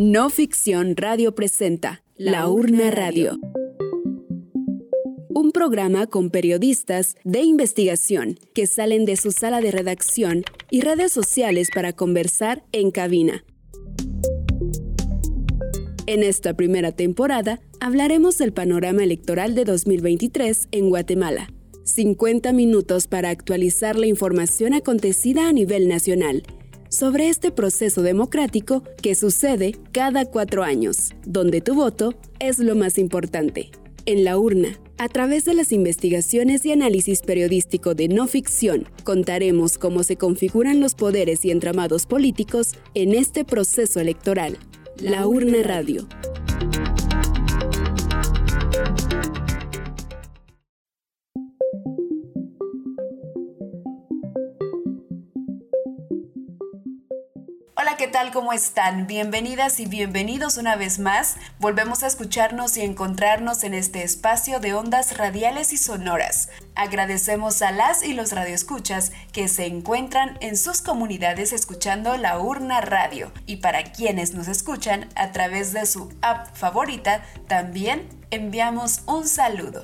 [0.00, 3.36] No Ficción Radio presenta La Urna Radio.
[5.30, 11.10] Un programa con periodistas de investigación que salen de su sala de redacción y redes
[11.10, 13.44] sociales para conversar en cabina.
[16.06, 21.48] En esta primera temporada hablaremos del panorama electoral de 2023 en Guatemala.
[21.82, 26.44] 50 minutos para actualizar la información acontecida a nivel nacional
[26.88, 32.98] sobre este proceso democrático que sucede cada cuatro años, donde tu voto es lo más
[32.98, 33.70] importante.
[34.06, 39.76] En la urna, a través de las investigaciones y análisis periodístico de no ficción, contaremos
[39.76, 44.56] cómo se configuran los poderes y entramados políticos en este proceso electoral.
[45.00, 46.08] La urna radio.
[57.98, 58.30] ¿Qué tal?
[58.30, 59.08] ¿Cómo están?
[59.08, 61.34] Bienvenidas y bienvenidos una vez más.
[61.58, 66.48] Volvemos a escucharnos y encontrarnos en este espacio de ondas radiales y sonoras.
[66.76, 72.80] Agradecemos a las y los radioescuchas que se encuentran en sus comunidades escuchando la urna
[72.80, 79.26] radio y para quienes nos escuchan a través de su app favorita, también enviamos un
[79.26, 79.82] saludo.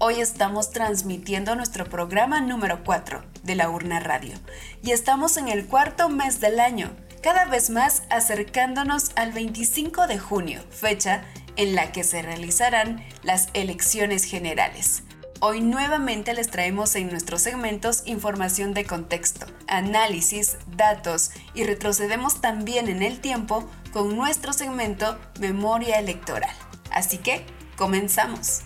[0.00, 4.34] Hoy estamos transmitiendo nuestro programa número 4 de la urna radio
[4.82, 10.18] y estamos en el cuarto mes del año cada vez más acercándonos al 25 de
[10.18, 11.24] junio, fecha
[11.56, 15.02] en la que se realizarán las elecciones generales.
[15.40, 22.88] Hoy nuevamente les traemos en nuestros segmentos información de contexto, análisis, datos y retrocedemos también
[22.88, 26.54] en el tiempo con nuestro segmento Memoria Electoral.
[26.90, 27.44] Así que,
[27.76, 28.62] comenzamos.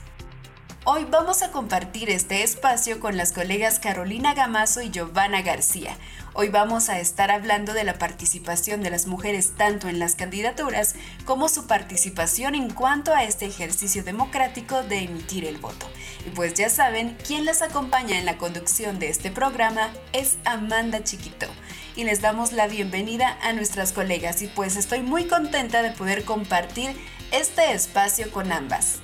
[0.84, 5.96] Hoy vamos a compartir este espacio con las colegas Carolina Gamazo y Giovanna García.
[6.32, 10.96] Hoy vamos a estar hablando de la participación de las mujeres tanto en las candidaturas
[11.24, 15.86] como su participación en cuanto a este ejercicio democrático de emitir el voto.
[16.26, 21.04] Y pues ya saben, quien las acompaña en la conducción de este programa es Amanda
[21.04, 21.46] Chiquito.
[21.94, 26.24] Y les damos la bienvenida a nuestras colegas y pues estoy muy contenta de poder
[26.24, 26.96] compartir
[27.30, 28.98] este espacio con ambas.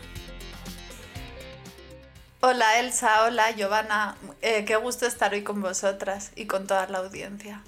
[2.41, 6.99] Hola Elsa, hola Giovanna, eh, qué gusto estar hoy con vosotras y con toda la
[6.99, 7.62] audiencia.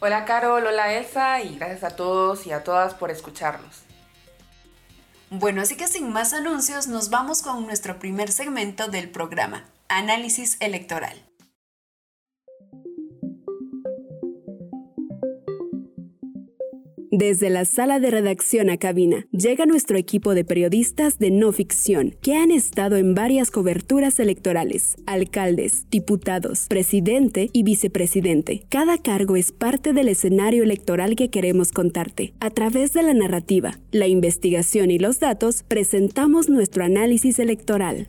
[0.00, 3.82] Hola Carol, hola Elsa y gracias a todos y a todas por escucharnos.
[5.28, 10.56] Bueno, así que sin más anuncios nos vamos con nuestro primer segmento del programa, Análisis
[10.60, 11.22] Electoral.
[17.14, 22.14] Desde la sala de redacción a cabina, llega nuestro equipo de periodistas de no ficción,
[22.22, 28.64] que han estado en varias coberturas electorales, alcaldes, diputados, presidente y vicepresidente.
[28.70, 32.32] Cada cargo es parte del escenario electoral que queremos contarte.
[32.40, 38.06] A través de la narrativa, la investigación y los datos, presentamos nuestro análisis electoral.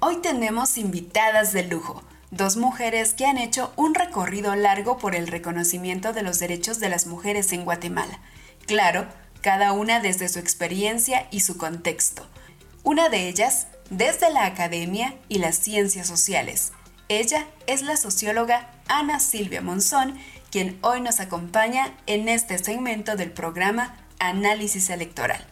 [0.00, 5.26] Hoy tenemos invitadas de lujo, dos mujeres que han hecho un recorrido largo por el
[5.26, 8.20] reconocimiento de los derechos de las mujeres en Guatemala.
[8.64, 9.08] Claro,
[9.40, 12.24] cada una desde su experiencia y su contexto.
[12.84, 16.70] Una de ellas desde la academia y las ciencias sociales.
[17.08, 20.16] Ella es la socióloga Ana Silvia Monzón,
[20.52, 25.44] quien hoy nos acompaña en este segmento del programa Análisis Electoral.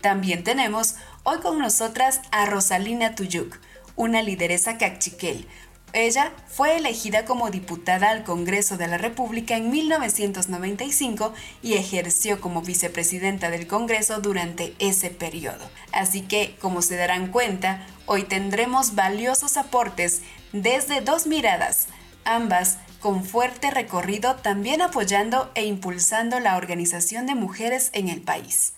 [0.00, 0.94] También tenemos
[1.24, 3.58] hoy con nosotras a Rosalina Tuyuk,
[3.96, 5.46] una lideresa cachiquel.
[5.92, 12.62] Ella fue elegida como diputada al Congreso de la República en 1995 y ejerció como
[12.62, 15.68] vicepresidenta del Congreso durante ese periodo.
[15.90, 20.22] Así que, como se darán cuenta, hoy tendremos valiosos aportes
[20.52, 21.88] desde dos miradas,
[22.24, 28.74] ambas con fuerte recorrido también apoyando e impulsando la organización de mujeres en el país.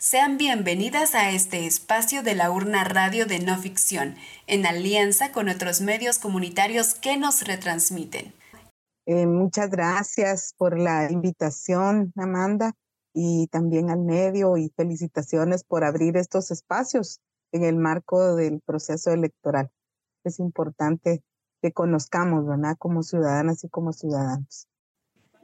[0.00, 4.14] Sean bienvenidas a este espacio de la urna radio de no ficción,
[4.46, 8.32] en alianza con otros medios comunitarios que nos retransmiten.
[9.06, 12.74] Eh, muchas gracias por la invitación, Amanda,
[13.12, 17.18] y también al medio y felicitaciones por abrir estos espacios
[17.50, 19.68] en el marco del proceso electoral.
[20.22, 21.24] Es importante
[21.60, 22.76] que conozcamos, ¿verdad?
[22.78, 24.67] Como ciudadanas y como ciudadanos.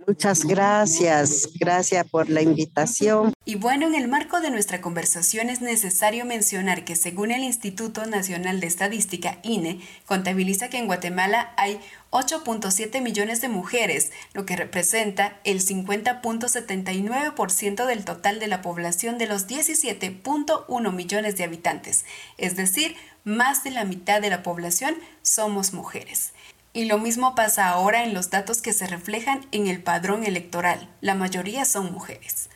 [0.06, 3.32] Muchas gracias, gracias por la invitación.
[3.44, 8.04] Y bueno, en el marco de nuestra conversación es necesario mencionar que según el Instituto
[8.04, 11.80] Nacional de Estadística, INE, contabiliza que en Guatemala hay
[12.10, 19.26] 8.7 millones de mujeres, lo que representa el 50.79% del total de la población de
[19.26, 22.04] los 17.1 millones de habitantes,
[22.36, 26.33] es decir, más de la mitad de la población somos mujeres.
[26.76, 30.92] Y lo mismo pasa ahora en los datos que se reflejan en el padrón electoral.
[31.00, 32.50] La mayoría son mujeres.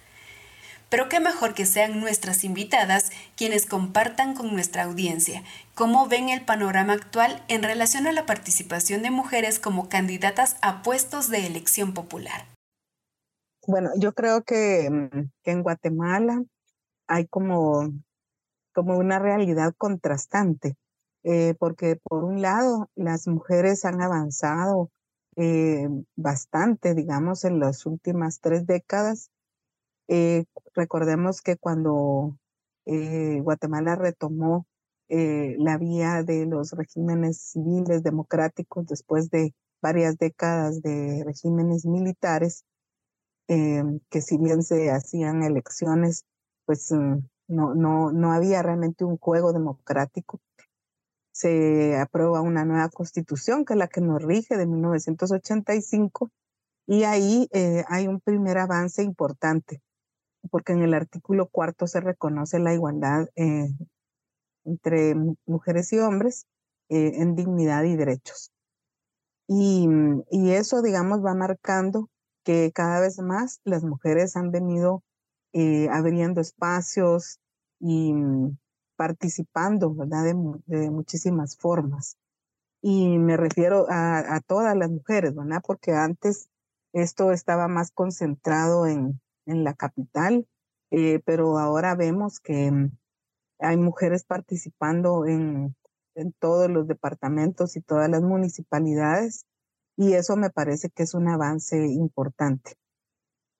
[0.88, 5.44] Pero qué mejor que sean nuestras invitadas quienes compartan con nuestra audiencia
[5.74, 10.82] cómo ven el panorama actual en relación a la participación de mujeres como candidatas a
[10.82, 12.46] puestos de elección popular.
[13.68, 16.42] Bueno, yo creo que, mm, en Guatemala
[17.06, 17.92] hay como,
[18.74, 20.74] como una realidad contrastante
[21.24, 24.90] eh, porque por un lado las mujeres han avanzado
[25.36, 29.30] eh, bastante, digamos, en las últimas tres décadas.
[30.08, 30.44] Eh,
[30.74, 32.36] recordemos que cuando
[32.86, 34.66] Guatemala retomó
[35.08, 42.64] la vía de los regímenes civiles democráticos después de varias décadas de regímenes militares,
[43.46, 46.24] que si bien se hacían elecciones,
[46.64, 47.18] pues mm,
[47.48, 50.40] no, no, no había realmente un juego democrático
[51.38, 56.32] se aprueba una nueva constitución, que es la que nos rige de 1985,
[56.84, 59.80] y ahí eh, hay un primer avance importante,
[60.50, 63.68] porque en el artículo cuarto se reconoce la igualdad eh,
[64.64, 65.14] entre
[65.46, 66.46] mujeres y hombres
[66.88, 68.50] eh, en dignidad y derechos.
[69.46, 69.88] Y,
[70.32, 72.10] y, eso, digamos, va marcando
[72.42, 75.04] que cada vez más las mujeres han venido
[75.90, 77.40] abriendo espacios
[77.80, 78.12] y
[78.98, 80.24] participando, ¿verdad?
[80.66, 82.18] De, muchísimas formas.
[82.82, 85.62] Y me refiero a, todas las mujeres, ¿verdad?
[85.64, 86.48] Porque antes
[86.92, 90.46] esto estaba más concentrado en, en la capital,
[90.90, 92.90] eh, pero ahora vemos que mm,
[93.60, 95.76] hay mujeres participando en,
[96.16, 99.46] en todos los departamentos y todas las municipalidades
[99.96, 102.76] y eso me parece que es un avance importante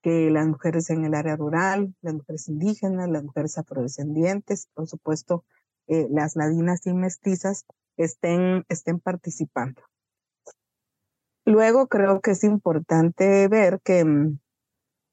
[0.01, 5.43] que las mujeres en el área rural, las mujeres indígenas, las mujeres afrodescendientes, por supuesto,
[5.87, 7.65] eh, las ladinas y mestizas
[7.97, 9.81] estén, estén participando.
[11.45, 14.39] Luego creo que es importante ver que mm,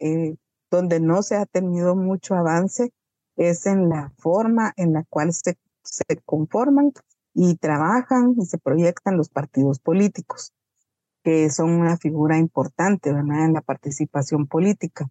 [0.01, 0.37] eh,
[0.71, 2.93] donde no se ha tenido mucho avance
[3.37, 6.93] es en la forma en la cual se, se conforman
[7.35, 10.53] y trabajan y se proyectan los partidos políticos
[11.27, 15.09] que son una figura importante en la participación política.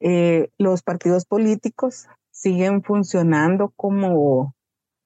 [0.00, 4.56] Eh, los partidos políticos siguen funcionando como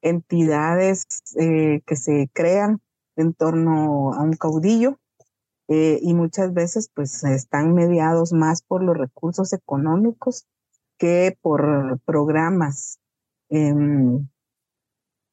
[0.01, 1.05] entidades
[1.39, 2.81] eh, que se crean
[3.17, 4.99] en torno a un caudillo
[5.69, 10.47] eh, y muchas veces pues están mediados más por los recursos económicos
[10.97, 13.01] que por programas
[13.51, 14.27] em,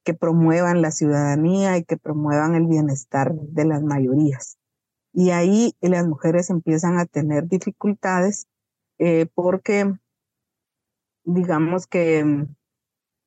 [0.04, 4.58] que promuevan la ciudadanía y que promuevan el bienestar de las mayorías.
[5.14, 8.48] Y ahí las mujeres empiezan a tener dificultades
[8.98, 9.94] eh, porque,
[11.24, 12.56] digamos que mm,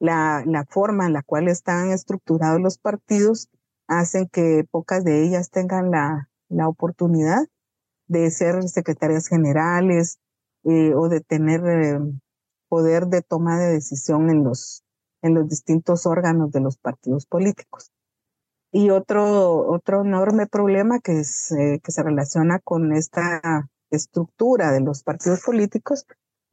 [0.00, 3.48] la, la, forma en la cual están estructurados los partidos
[3.86, 7.46] hacen que pocas de ellas tengan la, la oportunidad
[8.08, 10.18] de ser secretarias generales
[10.64, 11.98] eh, o de tener eh,
[12.68, 14.82] poder de toma de decisión en los,
[15.22, 17.92] en los distintos órganos de los partidos políticos.
[18.78, 24.82] Y otro, otro enorme problema que, es, eh, que se relaciona con esta estructura de
[24.82, 26.04] los partidos políticos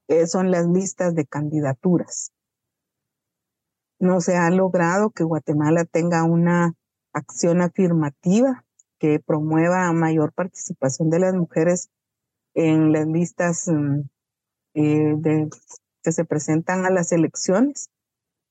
[0.07, 2.31] eh, son las listas de candidaturas.
[3.99, 6.75] No se ha logrado que Guatemala tenga una
[7.11, 8.63] acción afirmativa
[8.99, 11.89] que promueva mayor participación de las mujeres
[12.53, 13.99] en las listas mm,
[14.75, 15.49] eh, de,
[16.01, 17.89] que se presentan a las elecciones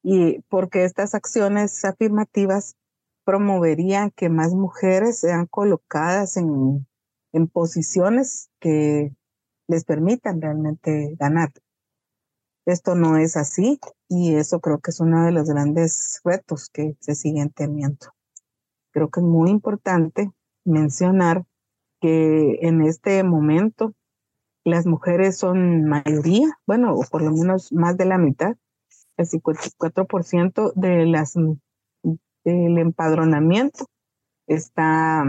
[0.02, 2.76] y porque estas acciones afirmativas
[3.25, 6.87] promovería que más mujeres sean colocadas en,
[7.33, 9.14] en posiciones que
[9.69, 11.50] les permitan realmente ganar.
[12.64, 16.97] Esto no es así y eso creo que es uno de los grandes retos que
[17.00, 18.07] se siguen teniendo.
[18.93, 20.31] Creo que es muy importante
[20.64, 21.45] mencionar
[22.00, 23.95] que en este momento
[24.64, 28.57] las mujeres son mayoría, bueno, o por lo menos más de la mitad,
[29.17, 31.35] el 54% de las
[32.44, 33.87] el empadronamiento
[34.46, 35.25] está,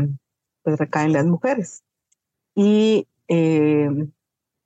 [0.64, 1.84] pues recae en las mujeres.
[2.56, 3.90] Y eh,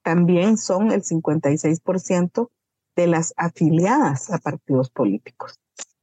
[0.02, 2.50] también son el 56%
[2.96, 5.58] de las afiliadas a partidos políticos.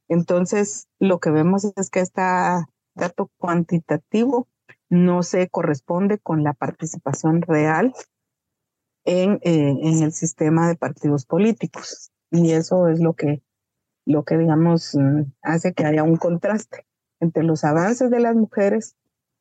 [0.08, 2.22] Entonces, lo que vemos es que este
[2.94, 4.48] dato cuantitativo
[4.88, 7.92] no se corresponde con la participación real
[9.04, 12.10] en, eh, en el sistema de partidos políticos.
[12.30, 13.42] Y eso es lo que,
[14.06, 16.86] lo que digamos, mm, hace que haya un contraste
[17.20, 18.94] entre los avances de las mujeres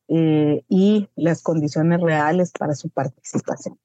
[0.08, 3.80] eh, y las condiciones reales para su participación.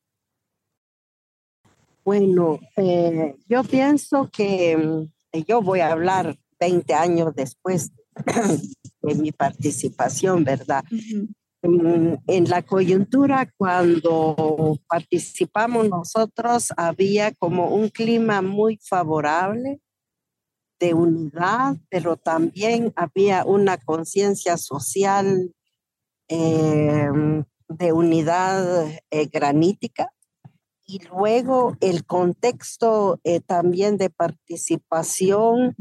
[2.05, 7.93] Bueno, eh, yo pienso que mm, yo voy a hablar 20 años después
[9.03, 10.83] de mi participación, ¿verdad?
[11.63, 19.79] Mm, en la coyuntura, cuando participamos nosotros, había como un clima muy favorable
[20.81, 25.55] de unidad, pero también había una conciencia social
[26.29, 30.13] em, de unidad eh, granítica
[30.87, 35.77] y luego el contexto eh, también de participación.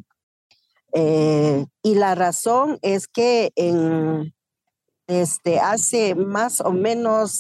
[0.92, 4.36] Eh, y la razón es que en,
[5.08, 7.38] este, hace más o menos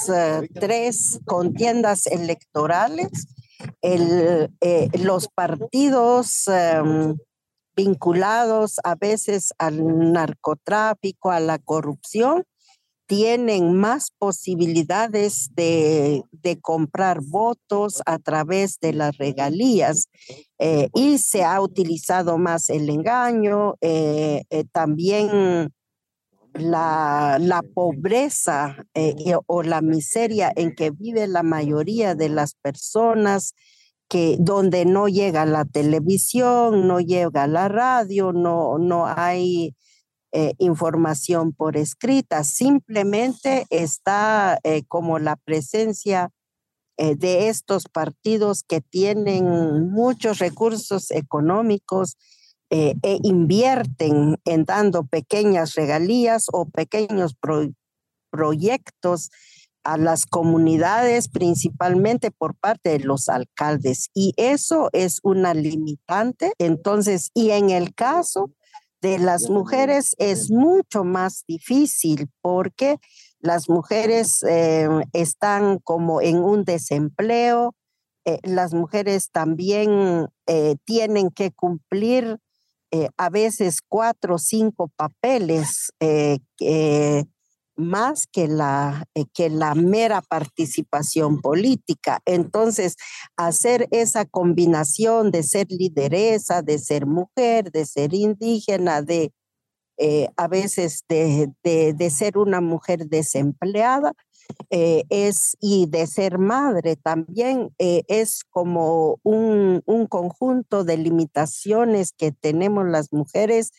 [0.53, 3.27] tres contiendas electorales,
[3.81, 4.49] el,
[5.03, 7.15] los partidos em,
[7.79, 12.43] vinculados a veces al narcotráfico, a la corrupción,
[13.07, 16.23] tienen más posibilidades de,
[16.61, 20.09] comprar votos a través de las regalías
[20.59, 25.71] eh, y se ha utilizado más el engaño, eh, eh, también
[26.53, 28.75] la, la pobreza
[29.47, 33.53] o la miseria en que vive la mayoría de las personas
[34.09, 39.75] que donde no llega la televisión, no llega la radio, no, no hay
[40.31, 46.31] eh, información por escrita, simplemente está eh, como la presencia
[46.97, 52.17] eh, de estos partidos que tienen muchos recursos económicos
[52.71, 57.35] e invierten en dando pequeñas regalías o pequeños
[58.29, 59.31] proyectos
[59.89, 64.09] a las comunidades, principalmente por parte de los alcaldes.
[64.13, 66.53] Y eso es una limitante.
[66.59, 68.51] Entonces, y en el caso
[69.01, 72.97] de las mujeres es mucho más difícil porque
[73.39, 77.73] las mujeres eh, están como en un desempleo,
[78.25, 82.37] eh, las mujeres también eh, tienen que cumplir
[83.17, 85.93] a veces cuatro o cinco papeles
[87.79, 92.19] más que la, eh, que la mera participación política.
[92.25, 92.95] Entonces,
[93.37, 99.31] hacer esa combinación de ser lideresa, de ser mujer, de ser indígena, de
[99.97, 104.13] eh, a veces de, de, ser una mujer desempleada,
[104.69, 112.31] eh, es y de ser madre también es como un, un, conjunto de limitaciones que
[112.31, 113.71] tenemos las mujeres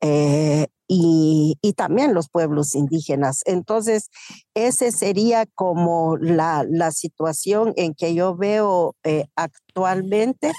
[0.00, 3.42] y, también los pueblos indígenas.
[3.44, 4.10] Entonces,
[4.54, 10.52] ese sería como la, situación en que yo veo eh, actualmente.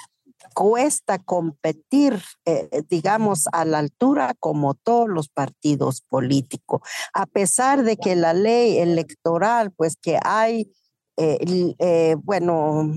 [0.54, 6.82] Cuesta competir, eh, digamos, a la altura como todos los partidos políticos,
[7.14, 10.72] a pesar de que la ley electoral, pues que hay,
[11.18, 12.94] eh, bueno,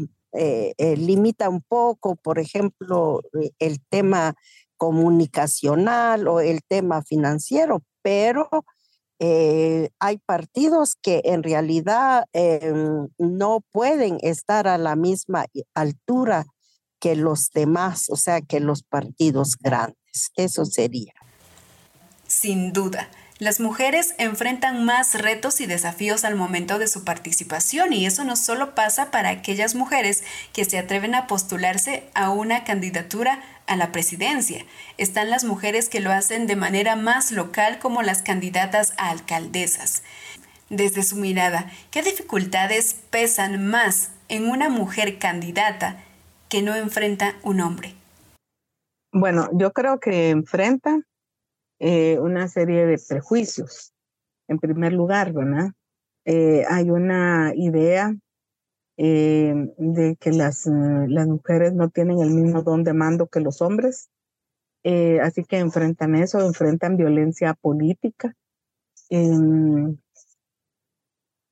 [0.78, 3.20] limita un poco, por ejemplo,
[3.58, 4.34] el tema
[4.82, 8.48] comunicacional o el tema financiero, pero
[9.20, 16.46] eh, hay partidos que en realidad em, no pueden estar a la misma altura
[16.98, 20.32] que los demás, o sea, que los partidos grandes.
[20.34, 21.12] Eso sería.
[22.26, 23.08] Sin duda.
[23.38, 28.34] Las mujeres enfrentan más retos y desafíos al momento de su participación y eso no
[28.36, 30.22] solo pasa para aquellas mujeres
[30.52, 34.64] que se atreven a postularse a una candidatura a la presidencia.
[34.98, 40.02] Están las mujeres que lo hacen de manera más local como las candidatas a alcaldesas.
[40.70, 46.02] Desde su mirada, ¿qué dificultades pesan más en una mujer candidata
[46.48, 47.94] que no enfrenta un hombre?
[49.12, 51.00] Bueno, yo creo que enfrenta
[51.78, 53.92] eh, una serie de prejuicios.
[54.48, 55.72] En primer lugar, ¿verdad?
[56.24, 58.14] Eh, hay una idea
[58.96, 63.62] eh, de que las, las mujeres no tienen el mismo don de mando que los
[63.62, 64.10] hombres.
[65.22, 68.34] así que enfrentan eso, enfrentan violencia política.
[69.10, 69.98] Em,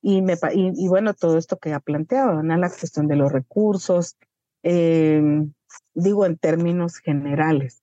[0.03, 2.57] y, me, y, bueno, todo esto que ha planteado, ¿no?
[2.57, 4.17] la cuestión de los recursos,
[4.63, 5.53] em,
[5.95, 7.83] digo en términos generales.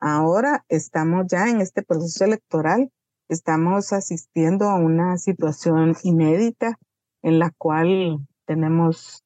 [0.00, 2.90] Ahora estamos ya en este proceso electoral,
[3.28, 6.78] estamos asistiendo a una situación inédita
[7.22, 9.22] en la cual tenemos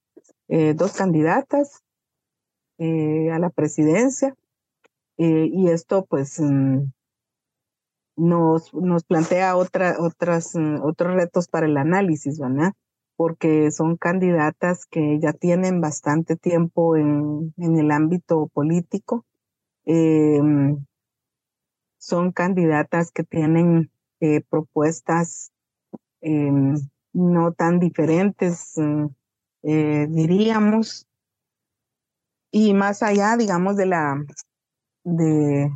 [0.49, 1.83] eh, dos candidatas
[2.77, 4.35] eh, a la presidencia
[5.17, 6.93] eh, y esto pues mm,
[8.17, 12.75] nos, nos plantea otra, otras, mm, otros retos para el análisis, ¿verdad?
[13.17, 19.25] Porque son candidatas que ya tienen bastante tiempo en, en el ámbito político.
[19.87, 20.85] Em,
[21.97, 23.91] son candidatas que tienen
[24.51, 25.51] propuestas
[26.21, 26.75] em,
[27.15, 29.07] no tan diferentes, mm,
[29.63, 31.07] eh, diríamos.
[32.51, 34.25] Y más allá, digamos, de la
[35.05, 35.71] de,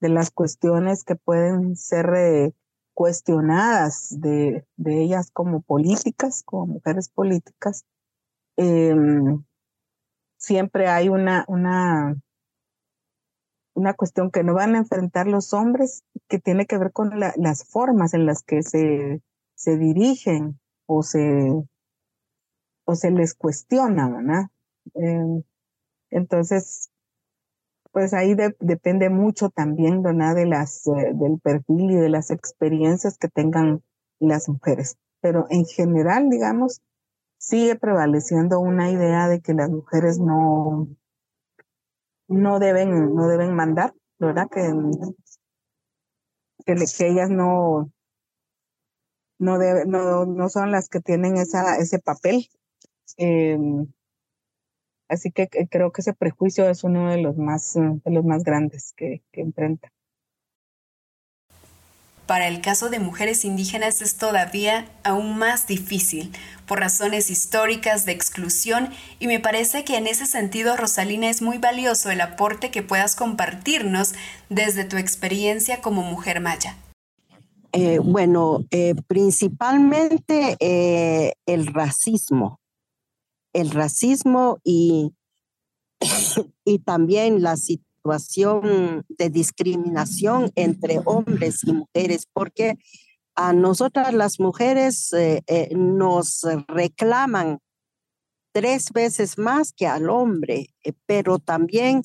[0.00, 2.52] de las cuestiones que pueden ser eh,
[2.94, 7.84] cuestionadas de, de, ellas como políticas, como mujeres políticas,
[8.56, 9.44] em,
[10.38, 12.16] siempre hay una, una,
[13.74, 17.64] una cuestión que no van a enfrentar los hombres que tiene que ver con las
[17.68, 19.22] formas en las que se,
[19.54, 21.52] se dirigen o se,
[22.84, 24.44] o se les cuestiona, ¿verdad?
[24.94, 25.42] Em,
[26.10, 26.90] entonces,
[27.92, 33.28] pues ahí depende mucho también de las, eh, del perfil y de las experiencias que
[33.28, 33.82] tengan
[34.18, 34.98] las mujeres.
[35.20, 36.82] Pero en general, digamos,
[37.38, 40.88] sigue prevaleciendo una idea de que las mujeres no,
[42.28, 44.48] no deben, no deben mandar, ¿verdad?
[44.50, 44.72] Que,
[46.66, 47.92] que ellas no,
[49.38, 52.48] no, no, no son las que tienen esa, ese papel.
[53.18, 53.58] Eh,
[55.08, 58.94] Así que creo que ese prejuicio es uno de los más, de los más grandes
[58.96, 59.92] que enfrenta.
[62.26, 66.32] Para el caso de mujeres indígenas es todavía aún más difícil
[66.66, 68.88] por razones históricas de exclusión
[69.20, 73.14] y me parece que en ese sentido Rosalina es muy valioso el aporte que puedas
[73.14, 74.14] compartirnos
[74.48, 76.76] desde tu experiencia como mujer maya.
[77.76, 82.60] Eh, bueno, eh, principalmente eh, el racismo
[83.52, 85.12] el racismo y,
[86.64, 92.78] y también la situación de discriminación entre hombres y mujeres, porque
[93.36, 95.10] a nosotras las mujeres
[95.70, 97.60] nos reclaman
[98.52, 100.74] tres veces más que al hombre,
[101.06, 102.02] pero también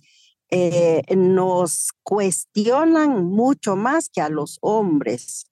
[1.16, 5.49] nos cuestionan mucho más que a los hombres.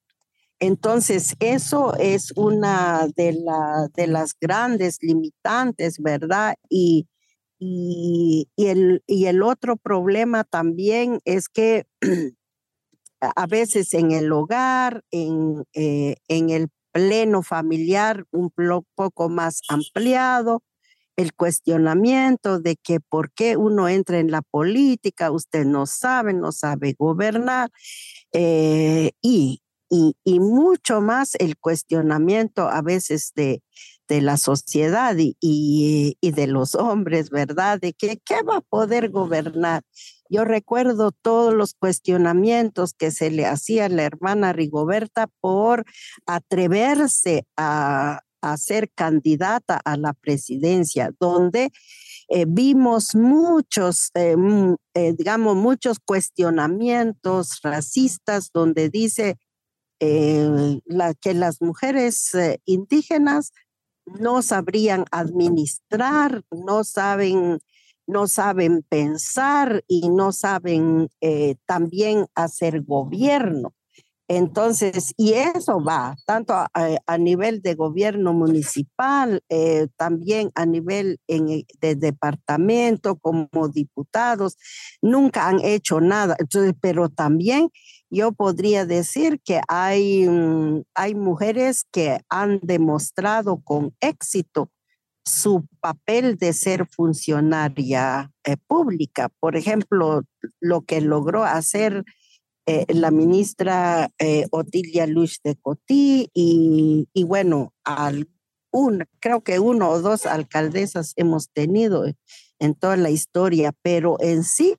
[0.59, 3.37] Entonces, eso es una de,
[3.95, 6.55] de las grandes limitantes, ¿verdad?
[6.69, 7.07] Y,
[7.59, 11.85] y, el, y el otro problema también es que
[13.21, 18.51] a veces en el hogar, en, eh, en el pleno familiar, un
[18.95, 20.63] poco más ampliado,
[21.17, 26.51] el cuestionamiento de que por qué uno entra en la política, usted no sabe, no
[26.51, 27.71] sabe gobernar,
[28.33, 33.61] eh, y y, mucho más el cuestionamiento a veces de,
[34.07, 37.79] de la sociedad y, y, de los hombres, ¿verdad?
[37.79, 39.83] De que qué va a poder gobernar.
[40.29, 45.85] Yo recuerdo todos los cuestionamientos que se le hacía a la hermana Rigoberta por
[46.25, 51.71] atreverse a, a ser candidata a la presidencia, donde
[52.29, 59.37] eh, vimos muchos, eh, mm, eh, digamos, muchos cuestionamientos racistas donde dice,
[59.99, 63.51] eh, la, que las mujeres eh, indígenas
[64.05, 67.59] no sabrían administrar, no saben,
[68.05, 73.73] no saben pensar y no saben eh, también hacer gobierno.
[74.29, 79.41] Entonces, y eso va tanto a, nivel de gobierno municipal,
[79.95, 84.57] también a nivel en, de departamento como diputados,
[85.01, 86.35] nunca han hecho nada.
[86.39, 87.69] Entonces, pero también
[88.09, 94.71] yo podría decir que hay, mm, hay mujeres que han demostrado con éxito
[95.27, 99.29] su papel de ser funcionaria eh, pública.
[99.39, 100.23] Por ejemplo,
[100.59, 102.05] lo que logró hacer
[102.65, 107.73] eh, la ministra eh, Otilia Luz de Cotí y, y bueno,
[109.19, 112.05] creo que uno o dos alcaldesas hemos tenido
[112.59, 114.75] en toda la historia, pero en sí,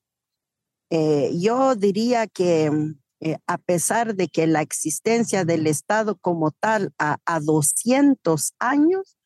[0.91, 6.93] yo diría que mm, eh, a pesar de que la existencia del Estado como tal
[6.99, 9.17] a, 200 años,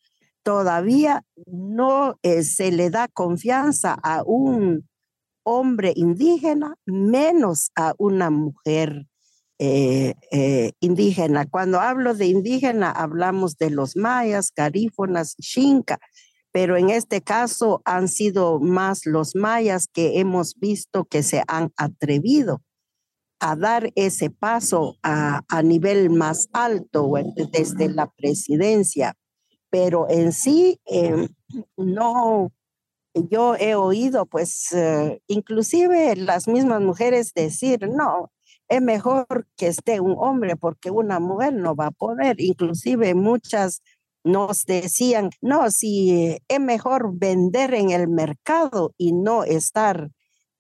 [0.43, 4.89] todavía no eh, se le da confianza a un
[5.45, 9.07] hombre indígena, menos a una mujer
[9.59, 10.15] eh,
[10.81, 11.47] indígena.
[11.47, 15.99] Cuando hablo de indígena, hablamos de los mayas, garífonas, xinca,
[16.51, 21.73] pero en este caso han sido más los mayas que hemos visto que se han
[21.77, 22.63] atrevido
[23.43, 27.11] a dar ese paso a, nivel más alto
[27.51, 29.15] desde la presidencia,
[29.69, 31.29] pero en sí em,
[31.77, 32.53] no,
[33.15, 38.31] yo he oído pues eh, inclusive las mismas mujeres decir, no,
[38.69, 42.41] es mejor que esté un hombre porque una mujer no va a poder.
[42.41, 43.83] Inclusive muchas
[44.23, 50.11] nos decían, no, si es mejor vender en el mercado y no estar,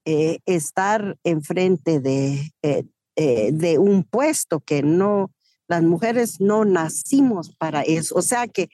[0.04, 2.84] eh, estar enfrente de, eh,
[3.16, 5.30] eh, de un puesto que no,
[5.68, 8.16] las mujeres no nacimos para eso.
[8.16, 8.68] O sea que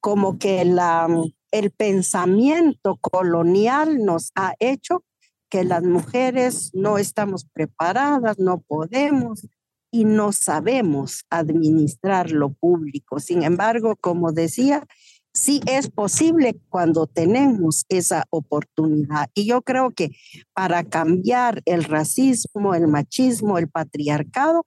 [0.00, 1.06] como que la,
[1.50, 5.04] el pensamiento colonial nos ha hecho
[5.50, 9.46] que las mujeres no estamos preparadas, no podemos
[9.90, 13.18] y no sabemos administrar lo público.
[13.18, 14.86] Sin embargo, como decía,
[15.32, 19.28] sí es posible cuando tenemos esa oportunidad.
[19.34, 20.10] Y yo creo que
[20.54, 24.66] para cambiar el racismo, el machismo, el patriarcado,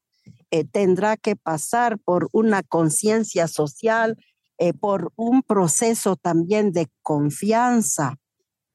[0.51, 4.17] eh, tendrá que pasar por una conciencia social,
[4.59, 8.17] eh, por un proceso también de confianza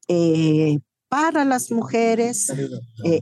[0.08, 2.52] eh, para las mujeres,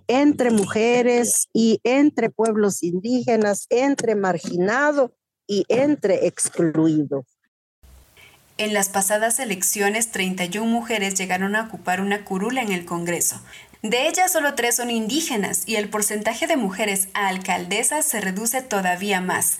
[0.08, 5.14] entre mujeres y entre pueblos indígenas, entre marginado
[5.46, 7.24] y entre excluido.
[8.58, 13.38] En las pasadas elecciones, 31 mujeres llegaron a ocupar una curula en el Congreso.
[13.82, 18.62] De ellas, solo tres son indígenas y el porcentaje de mujeres a alcaldesas se reduce
[18.62, 19.58] todavía más.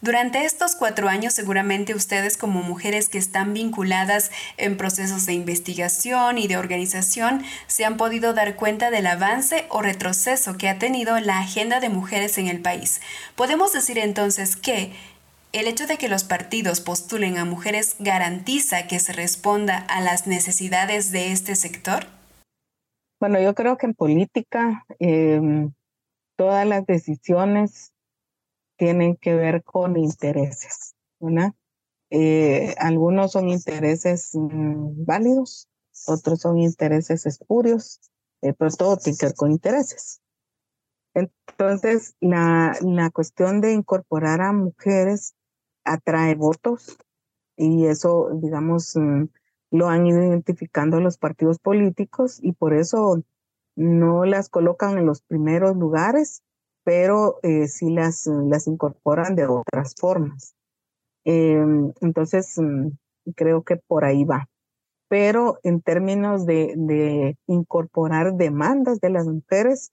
[0.00, 6.38] Durante estos cuatro años seguramente ustedes como mujeres que están vinculadas en procesos de investigación
[6.38, 11.18] y de organización se han podido dar cuenta del avance o retroceso que ha tenido
[11.18, 13.00] la agenda de mujeres en el país.
[13.34, 14.92] Podemos decir entonces que
[15.52, 20.26] el hecho de que los partidos postulen a mujeres garantiza que se responda a las
[20.26, 22.06] necesidades de este sector?
[23.20, 25.72] Bueno, yo creo que en política em,
[26.36, 27.92] todas las decisiones
[28.76, 31.52] tienen que ver con intereses, ¿verdad?
[32.10, 35.68] Eh, algunos son intereses mm, válidos,
[36.06, 38.00] otros son intereses espurios,
[38.42, 40.20] eh, pero todo tiene que ver con intereses.
[41.14, 45.34] Entonces, la, la cuestión de incorporar a mujeres
[45.92, 46.98] atrae votos
[47.56, 49.24] y eso, digamos, mm,
[49.70, 53.22] lo han ido identificando los partidos políticos y por eso
[53.76, 56.42] no las colocan en los primeros lugares,
[56.84, 60.54] pero eh, sí las, las incorporan de otras formas.
[61.24, 62.88] Em, entonces, mm,
[63.34, 64.48] creo que por ahí va.
[65.08, 69.92] Pero en términos de, incorporar demandas de las mujeres,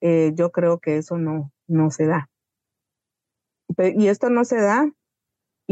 [0.00, 2.28] eh, yo creo que eso no, no se da.
[3.78, 4.90] Y esto no se da,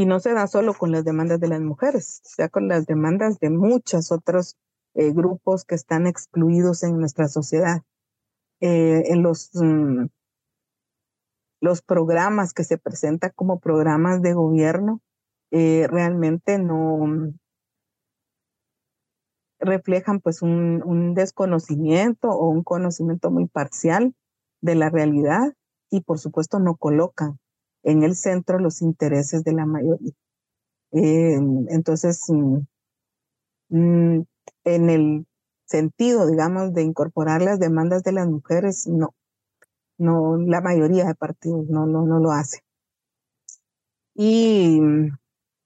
[0.00, 2.86] y no se da solo con las demandas de las mujeres, se da con las
[2.86, 4.56] demandas de muchos otros
[4.94, 7.82] eh, grupos que están excluidos en nuestra sociedad.
[8.60, 10.06] en los mm,
[11.60, 15.02] los programas que se presentan como programas de gobierno
[15.50, 17.34] eh, realmente no
[19.58, 24.14] reflejan pues un, un, desconocimiento o un conocimiento muy parcial
[24.62, 25.52] de la realidad
[25.90, 27.38] y por supuesto no colocan
[27.82, 30.12] en el centro los intereses de la mayoría.
[30.92, 31.34] Eh,
[31.68, 32.58] entonces, mm,
[33.68, 34.24] mm,
[34.64, 35.26] en el
[35.64, 39.14] sentido, digamos, de incorporar las demandas de las mujeres, no,
[39.98, 42.60] no, la mayoría de partidos no, no, no lo hace.
[44.14, 44.80] Y,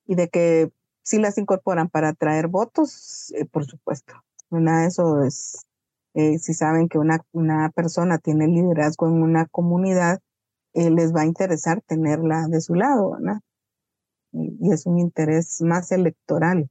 [0.06, 0.70] y de que
[1.02, 4.14] si las incorporan para traer votos, eh, por supuesto.
[4.50, 5.66] Una de eso es,
[6.14, 10.20] eh, si saben que una, una persona tiene liderazgo en una comunidad,
[10.74, 13.40] eh, les va a interesar tenerla de su lado, ¿verdad?
[14.32, 16.68] Y, es un interés más electoral,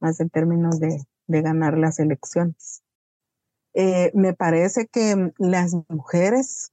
[0.00, 2.82] más en términos de, ganar las elecciones.
[3.74, 6.70] me parece que las mujeres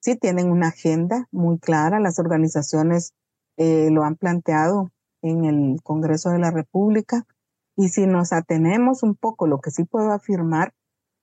[0.00, 3.12] sí tienen una agenda muy clara, las organizaciones
[3.56, 4.90] eh, lo han planteado
[5.20, 7.26] en el Congreso de la República
[7.74, 10.72] y si nos atenemos un poco, lo que sí puedo afirmar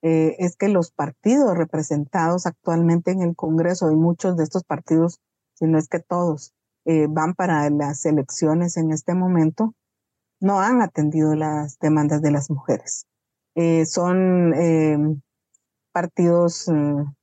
[0.06, 5.18] eh, es que los partidos representados actualmente en el Congreso y muchos de estos partidos,
[5.54, 6.52] si no es que todos,
[6.84, 9.74] eh, van para las elecciones en este momento,
[10.40, 13.06] no han atendido las demandas de las mujeres.
[13.86, 15.22] son
[15.92, 16.68] partidos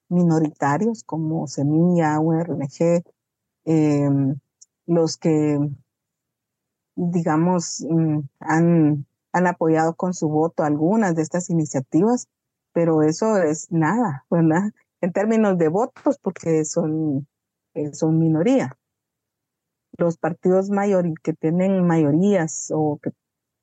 [0.10, 3.04] minoritarios como Semilla, URNG,
[4.88, 5.60] los que,
[6.96, 12.28] digamos, mm, han, han apoyado con su voto algunas de estas iniciativas,
[12.74, 14.72] pero eso es nada, ¿verdad?
[15.02, 17.28] En términos de votos, porque son,
[17.74, 18.78] eh, son minoría.
[19.98, 23.00] Los partidos mayor, que tienen mayorías o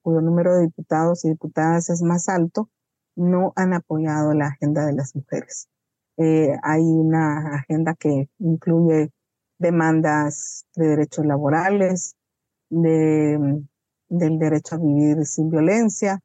[0.02, 2.70] cuyo número de diputados y diputadas es más alto,
[3.16, 5.68] no han apoyado la agenda de las mujeres.
[6.16, 9.10] Eh, hay una agenda que incluye
[9.58, 12.16] demandas de derechos laborales,
[12.70, 13.64] de,
[14.08, 16.20] del derecho a vivir sin violencia,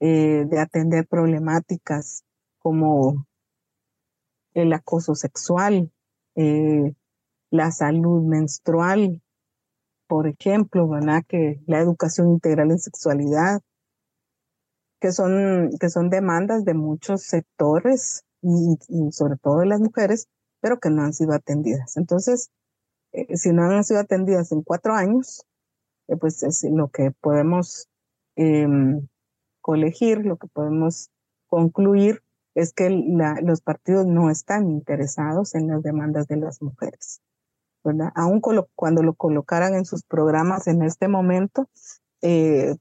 [0.00, 2.24] eh, de atender problemáticas
[2.58, 3.26] como
[4.54, 5.92] el acoso sexual,
[6.36, 6.94] eh,
[7.50, 9.20] la salud menstrual,
[10.06, 11.22] por ejemplo, ¿verdad?
[11.28, 13.60] Que la educación integral en sexualidad,
[15.00, 18.78] que son, que son demandas de muchos sectores y,
[19.12, 20.28] sobre todo de las mujeres,
[20.60, 21.98] pero que no han sido atendidas.
[21.98, 22.50] Entonces,
[23.12, 25.44] eh, si no han sido atendidas en cuatro años,
[26.18, 27.88] pues es lo que podemos
[28.36, 29.06] em,
[29.70, 31.10] colegir, lo que podemos
[31.46, 32.24] concluir
[32.56, 37.20] es que los partidos no están interesados en las demandas de las mujeres.
[37.84, 38.10] ¿verdad?
[38.16, 41.68] Aún cuando lo colocaran en sus programas en este momento,
[42.20, 42.74] eh,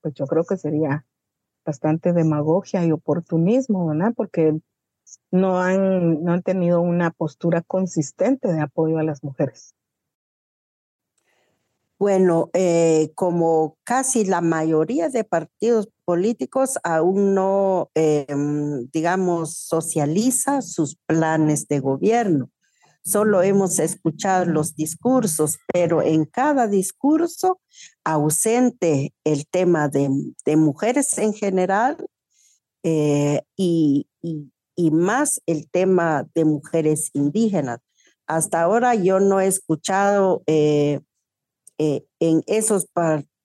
[0.00, 1.04] pues yo creo que sería
[1.66, 4.14] bastante demagogia y oportunismo, ¿verdad?
[4.16, 4.58] Porque
[5.30, 9.74] no han, no han tenido una postura consistente de apoyo a las mujeres.
[11.98, 20.96] Bueno, eh, como casi la mayoría de partidos políticos aún no, em, digamos, socializa sus
[21.06, 22.50] planes de gobierno.
[23.04, 27.60] Solo hemos escuchado los discursos, pero en cada discurso
[28.04, 30.08] ausente el tema de,
[30.56, 31.96] mujeres en general
[32.82, 34.08] eh, y,
[34.92, 37.80] más el tema de mujeres indígenas.
[38.26, 41.00] Hasta ahora yo no he escuchado eh,
[41.78, 42.86] eh, en esos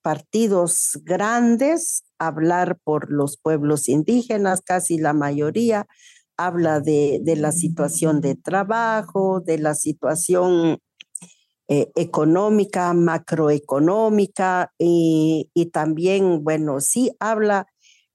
[0.01, 5.87] partidos grandes hablar por los pueblos indígenas, casi la mayoría
[6.37, 10.79] habla de, la situación de trabajo, de la situación
[11.67, 17.67] eh, económica, macroeconómica y, también, bueno, sí habla,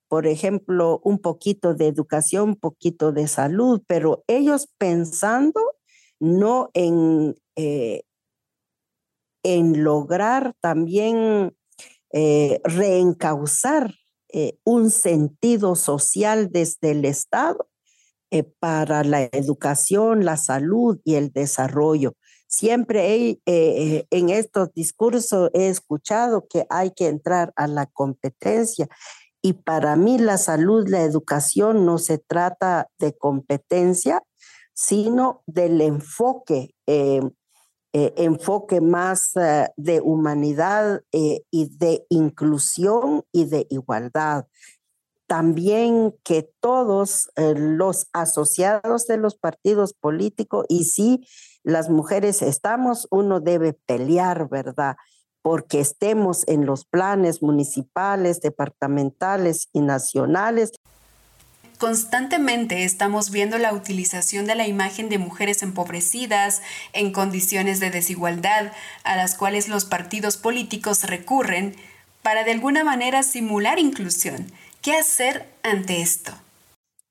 [0.09, 5.61] por ejemplo, un poquito de educación, un poquito de salud, pero ellos pensando
[6.21, 8.03] no en, eh,
[9.43, 11.57] en lograr también
[12.13, 13.95] eh, reencauzar
[14.29, 17.69] eh, un sentido social desde el Estado
[18.31, 22.15] eh, para la educación, la salud y el desarrollo.
[22.49, 28.89] Siempre en estos discursos he escuchado que hay que entrar a la competencia
[29.43, 34.23] y para mí la salud, la educación no se trata de competencia,
[34.75, 36.71] sino del enfoque
[37.99, 44.45] eh, enfoque más eh, de humanidad eh, y de inclusión y de igualdad.
[45.27, 51.27] También que todos los asociados de los partidos políticos, y si
[51.63, 54.97] las mujeres estamos, uno debe pelear, ¿verdad?
[55.41, 60.73] Porque estemos en los planes municipales, departamentales y nacionales.
[61.79, 66.63] Constantemente estamos viendo la utilización de la imagen de mujeres empobrecidas,
[66.95, 68.73] en condiciones de desigualdad,
[69.05, 71.77] a las cuales los partidos políticos recurren
[72.23, 74.51] para de alguna manera simular inclusión.
[74.81, 76.33] ¿Qué hacer ante esto?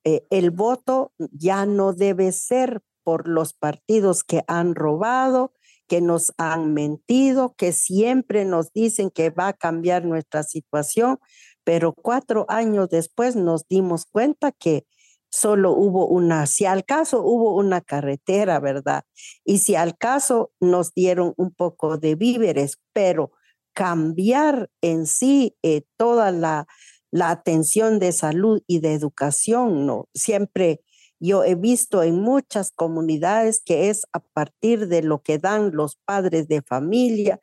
[0.04, 5.54] Eh, el voto ya no debe ser por los partidos que han robado,
[5.88, 11.20] que nos han mentido, que siempre nos dicen que va a cambiar nuestra situación,
[11.66, 14.86] pero cuatro años después nos dimos cuenta que
[15.30, 19.04] solo hubo una, si al caso hubo una carretera, ¿verdad?
[19.44, 23.32] Y si al caso nos dieron un poco de víveres, pero
[23.74, 26.68] cambiar en sí eh, toda la,
[27.12, 30.08] la atención de salud y de educación, ¿no?
[30.14, 30.82] Siempre
[31.20, 35.98] yo he visto en muchas comunidades que es a partir de lo que dan los
[36.06, 37.40] padres de familia,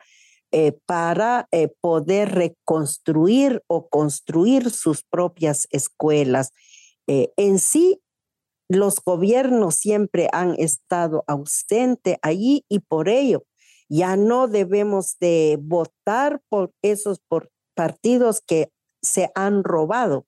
[0.53, 6.51] eh, para eh, poder reconstruir o construir sus propias escuelas.
[7.07, 8.03] Eh, en sí,
[8.69, 13.45] los gobiernos siempre han estado ausentes allí y por ello
[13.89, 17.21] ya no debemos de votar por esos
[17.75, 18.71] partidos que
[19.03, 20.27] se han robado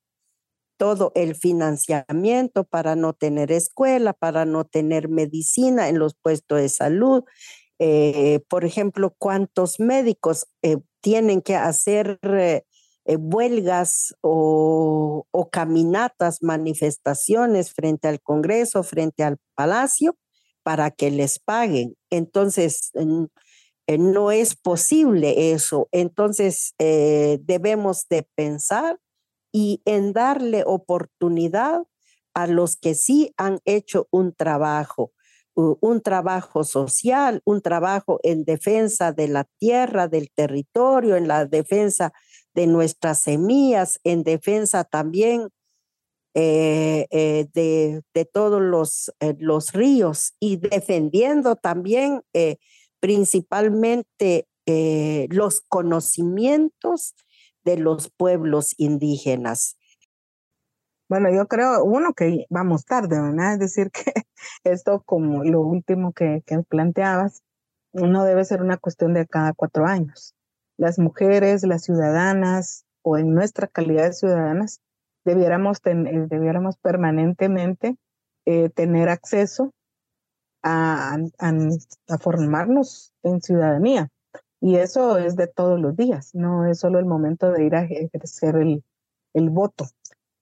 [0.77, 6.69] todo el financiamiento para no tener escuela, para no tener medicina en los puestos de
[6.69, 7.25] salud,
[7.79, 12.63] eh, por ejemplo, cuántos médicos eh, tienen que hacer eh,
[13.07, 20.17] huelgas o, caminatas, manifestaciones frente al Congreso, frente al Palacio,
[20.63, 21.97] para que les paguen.
[22.11, 22.91] Entonces,
[23.87, 25.89] no es posible eso.
[25.93, 28.99] Entonces, debemos de pensar
[29.53, 31.83] y en darle oportunidad
[32.33, 35.13] a los que sí han hecho un trabajo
[35.55, 42.13] un trabajo social, un trabajo en defensa de la tierra, del territorio, en la defensa
[42.55, 45.49] de nuestras semillas, en defensa también
[46.37, 52.23] eh, eh, de, todos los, eh, los, ríos y defendiendo también
[52.99, 54.49] principalmente
[55.31, 57.15] los conocimientos
[57.65, 59.77] de los pueblos indígenas.
[61.09, 63.55] Bueno, yo creo, uno, que vamos tarde, ¿verdad?
[63.55, 64.13] Es decir, que
[64.65, 67.43] esto como lo último que, que planteabas,
[67.93, 70.35] no debe ser una cuestión de cada cuatro años.
[70.77, 74.81] Las mujeres, las ciudadanas o en nuestra calidad de ciudadanas,
[75.25, 77.97] debiéramos, eh, debiéramos permanentemente
[78.47, 79.73] eh, tener acceso
[80.63, 84.09] a, a, formarnos en ciudadanía.
[84.61, 87.85] Y eso es de todos los días, no es solo el momento de ir a
[87.85, 88.83] ejercer el,
[89.35, 89.87] el voto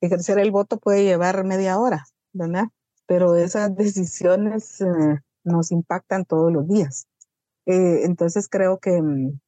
[0.02, 2.66] ejercer el voto puede llevar media hora, ¿verdad?
[3.06, 7.06] Pero esas decisiones eh, nos impactan todos los días.
[7.66, 9.38] Eh, entonces creo que, mm,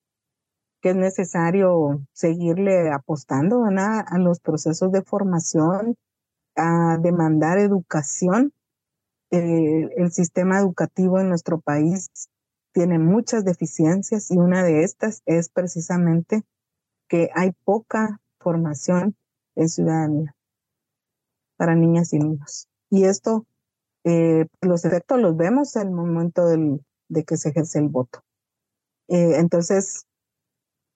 [0.81, 4.05] que, es necesario seguirle apostando ¿verdad?
[4.07, 5.97] a los procesos de formación,
[6.57, 8.53] a demandar educación.
[9.33, 12.11] Eh, el sistema educativo en nuestro país
[12.73, 16.43] tiene muchas deficiencias y una de estas es precisamente
[17.09, 19.17] que hay poca formación
[19.57, 20.34] en ciudadanía
[21.57, 22.69] para niñas y niños.
[22.91, 23.47] Y esto,
[24.05, 28.21] eh, los efectos los vemos en el momento del, de que se ejerce el voto.
[29.09, 30.07] Eh, entonces,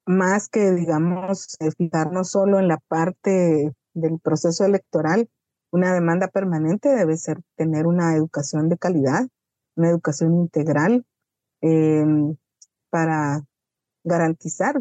[0.06, 5.28] más que, digamos, eh, fijarnos solo en la parte del proceso electoral,
[5.70, 9.28] una demanda permanente debe ser tener una educación de calidad,
[9.76, 11.04] una educación integral
[12.90, 13.44] para
[14.04, 14.76] garantizar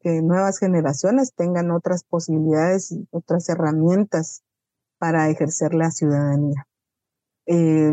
[0.00, 4.42] que nuevas generaciones tengan otras posibilidades y otras herramientas
[5.02, 6.64] para ejercer la ciudadanía.
[7.46, 7.92] Eh,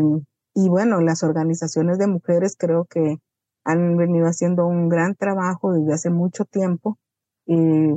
[0.54, 3.16] y bueno, las organizaciones de mujeres creo que
[3.64, 7.00] han venido haciendo un gran trabajo desde hace mucho tiempo
[7.48, 7.96] eh,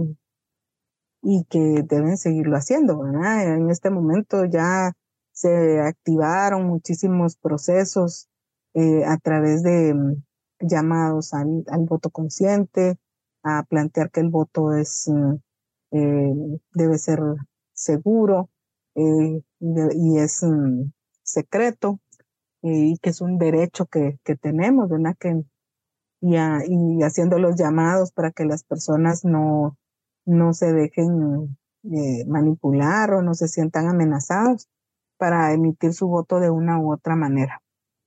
[1.22, 3.06] y que deben seguirlo haciendo.
[3.06, 4.94] En este momento ya
[5.32, 8.30] se activaron muchísimos procesos
[8.74, 10.24] eh, a través de mm,
[10.60, 12.98] llamados al, voto consciente,
[13.44, 15.36] a plantear que el voto es, mm,
[16.74, 17.20] debe ser
[17.74, 18.50] seguro,
[18.96, 20.42] eh, y es
[21.24, 22.00] secreto
[22.62, 25.16] y que es un derecho que, que tenemos, ¿verdad?
[25.20, 25.44] Que,
[26.22, 29.78] y, haciendo los llamados para que las personas no,
[30.26, 34.70] no se dejen eh, manipular o no se sientan amenazados
[35.18, 37.62] para emitir su voto de una u otra manera.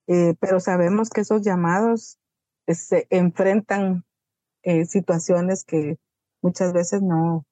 [0.06, 2.18] Eh, pero sabemos que esos llamados
[2.66, 4.04] se enfrentan
[4.88, 5.96] situaciones que
[6.42, 7.44] muchas veces no,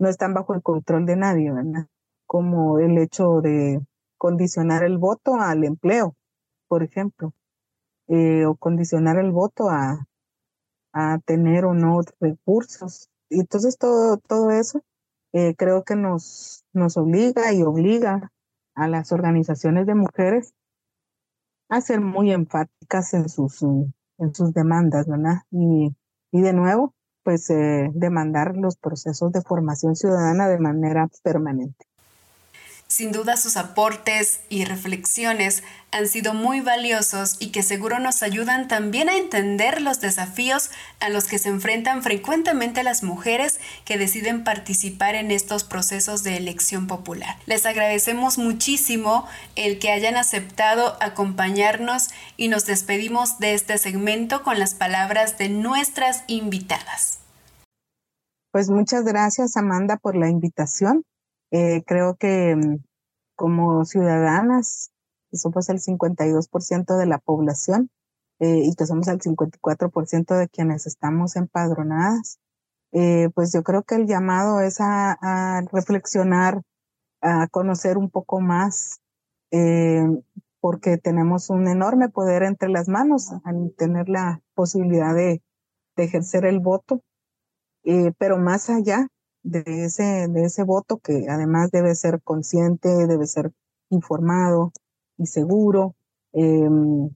[0.00, 1.86] no están bajo el control de nadie, ¿verdad?
[2.26, 3.80] Como el hecho de
[4.18, 6.14] condicionar el voto al empleo,
[6.68, 7.32] por ejemplo,
[8.08, 10.06] eh, o condicionar el voto a,
[11.26, 13.10] tener o no recursos.
[13.28, 14.82] Y entonces todo, todo eso
[15.32, 18.32] eh, creo que nos, nos obliga y obliga
[18.74, 20.54] a las organizaciones de mujeres
[21.68, 25.42] a ser muy enfáticas en sus, en sus demandas, ¿verdad?
[25.50, 25.94] Y,
[26.32, 31.86] y de nuevo, pues eh, demandar los procesos de formación ciudadana de manera permanente.
[32.88, 38.68] Sin duda sus aportes y reflexiones han sido muy valiosos y que seguro nos ayudan
[38.68, 40.70] también a entender los desafíos
[41.00, 46.36] a los que se enfrentan frecuentemente las mujeres que deciden participar en estos procesos de
[46.36, 47.36] elección popular.
[47.46, 54.60] Les agradecemos muchísimo el que hayan aceptado acompañarnos y nos despedimos de este segmento con
[54.60, 57.18] las palabras de nuestras invitadas.
[58.52, 61.02] Pues muchas gracias Amanda por la invitación
[61.50, 62.84] eh, creo que mm,
[63.36, 64.90] como ciudadanas,
[65.32, 67.90] somos el 52% de la población
[68.38, 72.38] eh, y que somos el 54% de quienes estamos empadronadas,
[72.92, 76.62] eh, pues yo creo que el llamado es a, reflexionar,
[77.20, 79.00] a conocer un poco más,
[80.60, 85.42] porque tenemos un enorme poder entre las manos al tener la posibilidad de
[85.96, 87.02] ejercer el voto.
[88.18, 89.08] pero más allá,
[89.46, 93.52] de ese, de ese voto que además debe ser consciente, debe ser
[93.90, 94.72] informado
[95.16, 95.94] y seguro,
[96.32, 97.10] em,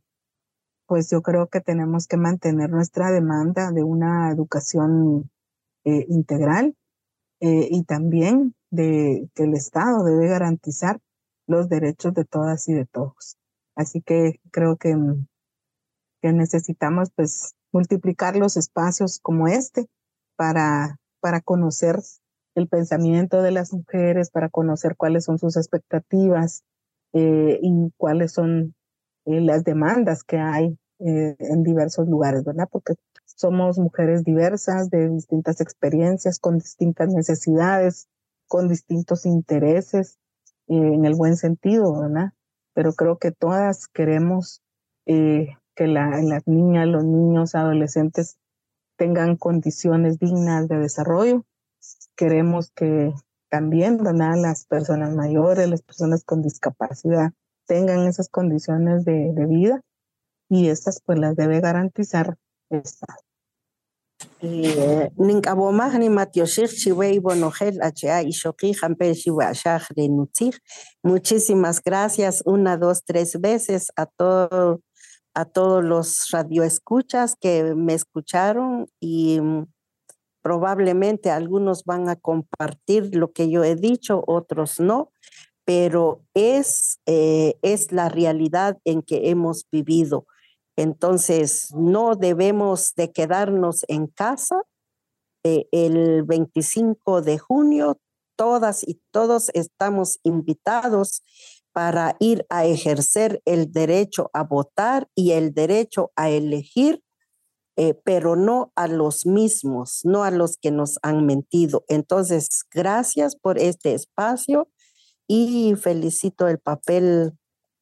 [0.87, 5.31] pues yo creo que tenemos que mantener nuestra demanda de una educación
[5.85, 6.77] eh, integral
[7.41, 11.01] eh, y también de que el Estado debe garantizar
[11.49, 13.39] los derechos de todas y de todos.
[13.75, 14.95] Así que creo que,
[16.23, 19.89] que necesitamos pues multiplicar los espacios como este
[20.37, 22.01] para, para conocer
[22.55, 26.65] el pensamiento de las mujeres, para conocer cuáles son sus expectativas
[27.13, 28.75] eh, y cuáles son
[29.27, 32.69] eh, las demandas que hay eh, en diversos lugares, ¿verdad?
[32.71, 38.09] Porque somos mujeres diversas, de distintas experiencias, con distintas necesidades,
[38.49, 40.19] con distintos intereses,
[40.67, 42.33] en el buen sentido, ¿verdad?
[42.75, 44.63] Pero creo que todas queremos
[45.05, 48.39] que la, las niñas, los niños, adolescentes
[48.97, 51.45] tengan condiciones dignas de desarrollo
[52.21, 53.15] queremos que
[53.49, 54.37] también ¿verdad?
[54.37, 57.33] las personas mayores, las personas con discapacidad
[57.67, 59.81] tengan esas condiciones de, de vida
[60.51, 62.37] y estas pues las debe garantizar
[62.69, 63.17] el Estado.
[71.03, 74.83] Muchísimas gracias una, dos, tres veces a todo,
[75.33, 79.65] a todos los radioescuchas que me escucharon y mm,
[80.43, 85.13] probablemente algunos van a compartir lo que yo he dicho, otros no,
[85.65, 90.27] pero es, eh, es la realidad en que hemos vivido.
[90.77, 94.63] Entonces, no debemos de quedarnos en casa.
[95.45, 97.99] Eh, el 25 de junio,
[98.37, 101.23] todas y todos estamos invitados
[101.73, 107.03] para ir a ejercer el derecho a votar y el derecho a elegir,
[107.83, 111.83] eh, pero no a los mismos, no a los que nos han mentido.
[111.89, 114.69] Entonces, gracias por este espacio
[115.27, 117.33] y felicito el papel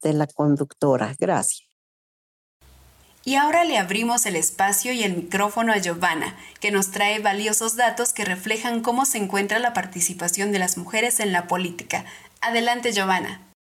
[0.01, 1.17] de la conductora.
[1.19, 1.69] Gracias.
[3.25, 7.75] Y ahora le abrimos el espacio y el micrófono a Giovanna, que nos trae valiosos
[7.75, 12.05] datos que reflejan cómo se encuentra la participación de las mujeres en la política.
[12.41, 13.53] Adelante, Giovanna.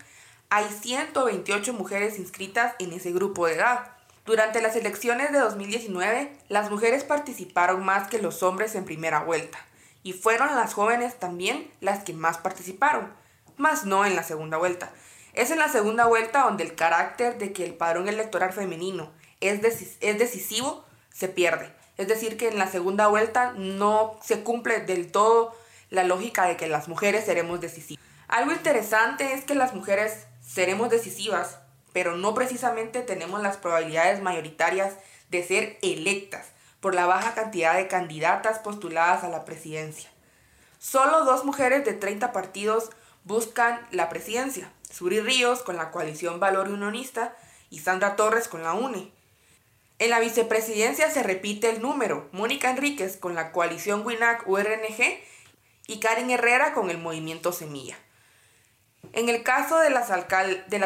[0.51, 3.93] hay 128 mujeres inscritas en ese grupo de edad.
[4.24, 9.59] Durante las elecciones de 2019, las mujeres participaron más que los hombres en primera vuelta,
[10.03, 13.12] y fueron las jóvenes también las que más participaron,
[13.57, 14.91] más no en la segunda vuelta.
[15.34, 19.11] Es en la segunda vuelta donde el carácter de que el padrón electoral femenino
[19.41, 19.61] es,
[20.01, 21.78] es decisivo se pierde.
[21.99, 25.55] Es decir, que en la segunda vuelta no se cumple del todo
[25.90, 28.03] la lógica de que las mujeres seremos decisivas.
[28.28, 31.59] Algo interesante es que las mujeres seremos decisivas
[31.92, 34.94] pero no precisamente tenemos las probabilidades mayoritarias
[35.30, 36.46] de ser electas
[36.80, 40.09] por la baja cantidad de candidatas postuladas a la presidencia.
[40.78, 42.90] Solo dos mujeres de 30 partidos
[43.24, 47.34] buscan la presidencia, Suri Ríos con la coalición Valor Unionista
[47.68, 49.11] y Sandra Torres con la UNE.
[49.99, 55.18] En la vicepresidencia se repite el número, Mónica Enríquez con la coalición WINAC-URNG
[55.88, 57.99] y Karen Herrera con el movimiento Semilla.
[59.12, 60.11] En el caso de las,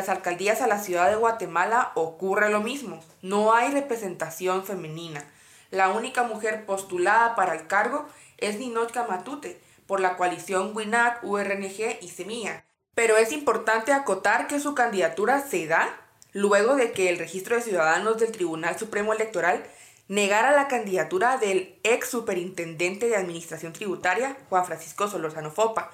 [0.08, 3.04] alcaldías a la ciudad de Guatemala ocurre lo mismo.
[3.20, 5.24] No hay representación femenina.
[5.70, 8.06] La única mujer postulada para el cargo
[8.38, 12.64] es Ninochka Matute, por la coalición WINAC, URNG y Semilla.
[12.94, 16.01] Pero es importante acotar que su candidatura se da
[16.32, 19.64] luego de que el registro de ciudadanos del Tribunal Supremo Electoral
[20.08, 25.90] negara la candidatura del ex superintendente de Administración Tributaria, Juan Francisco Solorzano Fopa,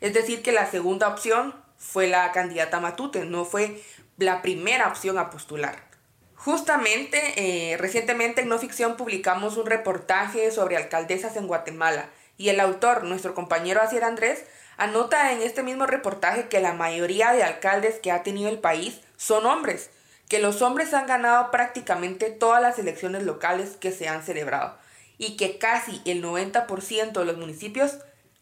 [0.00, 3.82] es decir, que la segunda opción fue la candidata Matute, no fue
[4.16, 5.90] la primera opción a postular.
[6.34, 12.60] Justamente, eh, recientemente en No Ficción publicamos un reportaje sobre alcaldesas en Guatemala y el
[12.60, 14.44] autor, nuestro compañero Asier Andrés,
[14.78, 19.00] anota en este mismo reportaje que la mayoría de alcaldes que ha tenido el país
[19.20, 19.90] son hombres,
[20.30, 24.78] que los hombres han ganado prácticamente todas las elecciones locales que se han celebrado
[25.18, 27.98] y que casi el 90% de los municipios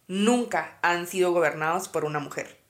[0.07, 2.61] nunca han sido gobernados por una mujer.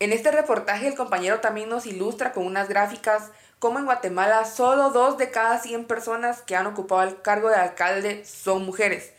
[0.00, 4.90] En este reportaje el compañero también nos ilustra con unas gráficas cómo en Guatemala solo
[4.90, 9.14] dos de cada 100 personas que han ocupado el cargo de alcalde son mujeres.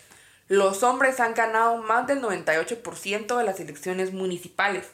[0.47, 4.91] Los hombres han ganado más del 98% de las elecciones municipales.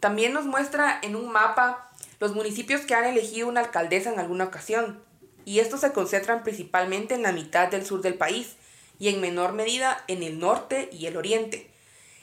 [0.00, 1.88] También nos muestra en un mapa
[2.20, 5.02] los municipios que han elegido una alcaldesa en alguna ocasión,
[5.44, 8.56] y estos se concentran principalmente en la mitad del sur del país,
[8.98, 11.70] y en menor medida en el norte y el oriente.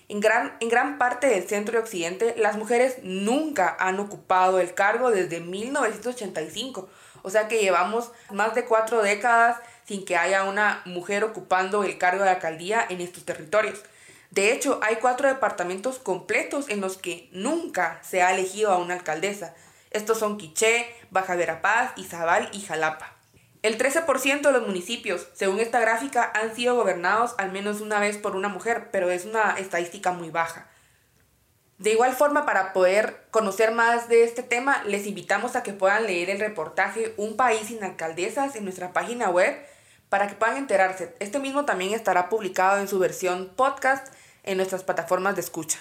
[0.07, 4.73] En gran, en gran parte del centro y occidente, las mujeres nunca han ocupado el
[4.73, 6.87] cargo desde 1985.
[7.23, 11.97] O sea que llevamos más de cuatro décadas sin que haya una mujer ocupando el
[11.97, 13.81] cargo de alcaldía en estos territorios.
[14.31, 18.95] De hecho, hay cuatro departamentos completos en los que nunca se ha elegido a una
[18.95, 19.53] alcaldesa.
[19.91, 23.13] Estos son Quiché, Baja Verapaz, Izabal y Jalapa.
[23.61, 28.17] El 13% de los municipios, según esta gráfica, han sido gobernados al menos una vez
[28.17, 30.67] por una mujer, pero es una estadística muy baja.
[31.77, 36.05] De igual forma, para poder conocer más de este tema, les invitamos a que puedan
[36.05, 39.57] leer el reportaje Un país sin alcaldesas en nuestra página web
[40.09, 41.15] para que puedan enterarse.
[41.19, 45.79] Este mismo también estará publicado en su versión podcast en nuestras plataformas de escucha.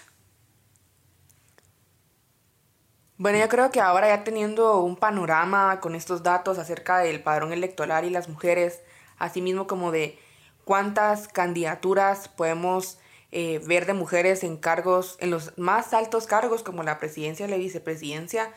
[3.17, 7.53] Bueno, yo creo que ahora ya teniendo un panorama con estos datos acerca del padrón
[7.53, 8.81] electoral y las mujeres,
[9.19, 10.19] así mismo como de
[10.65, 12.99] cuántas candidaturas podemos
[13.31, 17.51] eh, ver de mujeres en cargos, en los más altos cargos como la presidencia y
[17.51, 18.53] la vicepresidencia,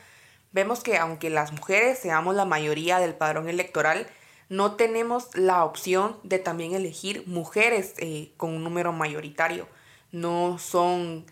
[0.52, 4.08] vemos que aunque las mujeres seamos la mayoría del padrón electoral,
[4.50, 9.68] no tenemos la opción de también elegir mujeres eh, con un número mayoritario.
[10.12, 11.26] No son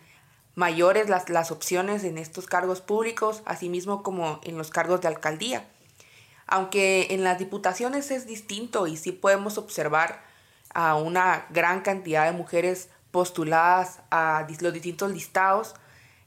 [0.54, 5.66] mayores las, las opciones en estos cargos públicos, asimismo como en los cargos de alcaldía.
[6.46, 10.22] Aunque en las diputaciones es distinto y sí podemos observar
[10.74, 15.74] a una gran cantidad de mujeres postuladas a los distintos listados,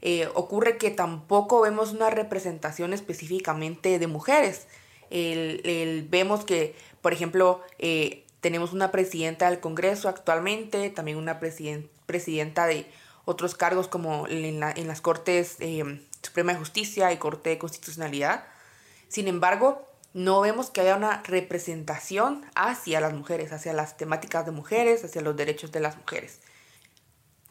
[0.01, 4.67] eh, ocurre que tampoco vemos una representación específicamente de mujeres.
[5.09, 12.67] El, vemos que, por ejemplo, eh, tenemos una presidenta del Congreso actualmente, también una presidenta
[12.67, 12.85] de
[13.25, 18.45] otros cargos como en, las Cortes eh, Suprema de Justicia y Corte de Constitucionalidad.
[19.07, 24.51] Sin embargo, no vemos que haya una representación hacia las mujeres, hacia las temáticas de
[24.51, 26.39] mujeres, hacia los derechos de las mujeres.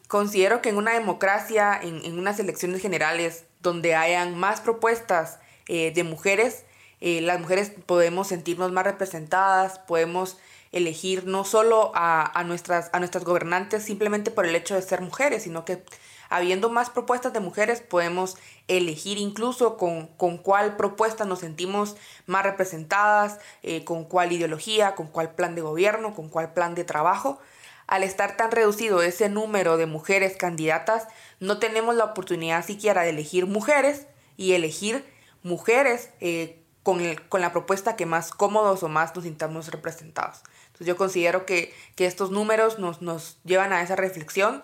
[0.07, 6.03] Considero que en una democracia, en, unas elecciones generales, donde hayan más propuestas eh, de
[6.03, 6.65] mujeres,
[7.01, 10.37] eh, las mujeres podemos sentirnos más representadas, podemos
[10.71, 15.43] elegir no solo a, nuestras, a nuestras gobernantes simplemente por el hecho de ser mujeres,
[15.43, 15.83] sino que
[16.29, 18.37] habiendo más propuestas de mujeres podemos
[18.67, 21.95] elegir incluso con, con cuál propuesta nos sentimos
[22.27, 26.83] más representadas, eh, con cuál ideología, con cuál plan de gobierno, con cuál plan de
[26.83, 27.39] trabajo.
[27.87, 31.07] Al estar tan reducido ese número de mujeres candidatas,
[31.39, 34.05] no tenemos la oportunidad siquiera de elegir mujeres
[34.37, 35.03] y elegir
[35.41, 36.58] mujeres eh,
[36.89, 40.41] con, con la propuesta que más cómodos o más nos sintamos representados
[40.79, 44.61] yo considero que, estos números nos, llevan a esa reflexión,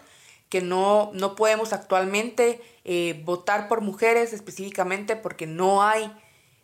[0.50, 6.12] que no, no podemos actualmente eh, votar por mujeres específicamente porque no hay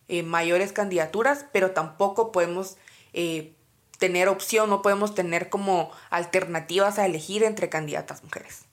[0.07, 2.77] eh, mayores candidaturas, pero tampoco podemos
[3.13, 3.53] eh,
[3.97, 8.65] tener opción, no podemos tener como alternativas a elegir entre candidatas mujeres.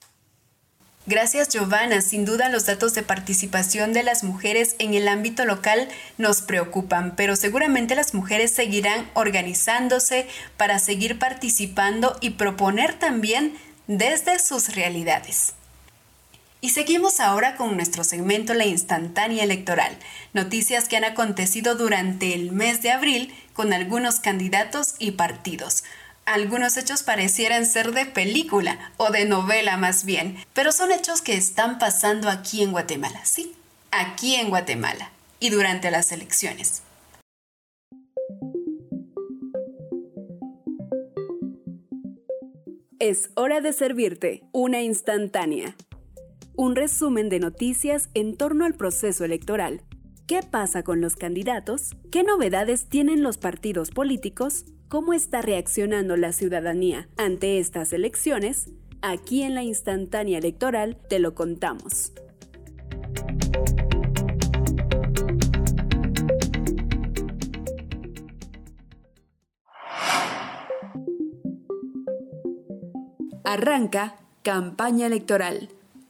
[1.09, 5.89] Gracias Giovanna, sin duda los datos de participación de las mujeres en el ámbito local
[6.19, 13.57] nos preocupan, pero seguramente las mujeres seguirán organizándose para seguir participando y proponer también
[13.87, 15.55] desde sus realidades.
[16.61, 19.97] Y seguimos ahora con nuestro segmento La instantánea electoral,
[20.33, 25.83] noticias que han acontecido durante el mes de abril con algunos candidatos y partidos
[26.33, 31.33] algunos hechos parecieran ser de película o de novela más bien, pero son hechos que
[31.33, 33.55] están pasando aquí en Guatemala, sí,
[33.89, 36.83] aquí en Guatemala y durante las elecciones.
[42.99, 45.75] Es hora de servirte una instantánea.
[46.55, 49.81] Un resumen de noticias en torno al proceso electoral.
[50.27, 51.95] ¿Qué pasa con los candidatos?
[52.11, 54.65] ¿Qué novedades tienen los partidos políticos?
[54.89, 58.71] ¿Cómo está reaccionando la ciudadanía ante estas elecciones?
[59.03, 62.11] Aquí en la instantánea electoral te lo contamos.
[73.43, 75.69] Arranca campaña electoral.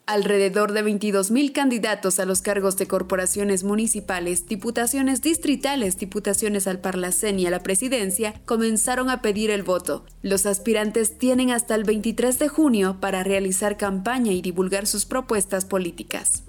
[0.10, 7.38] Alrededor de 22.000 candidatos a los cargos de corporaciones municipales, diputaciones distritales, diputaciones al Parlacén
[7.38, 10.08] y a la presidencia comenzaron a pedir el voto.
[10.24, 15.66] Los aspirantes tienen hasta el 23 de junio para realizar campaña y divulgar sus propuestas
[15.66, 16.42] políticas.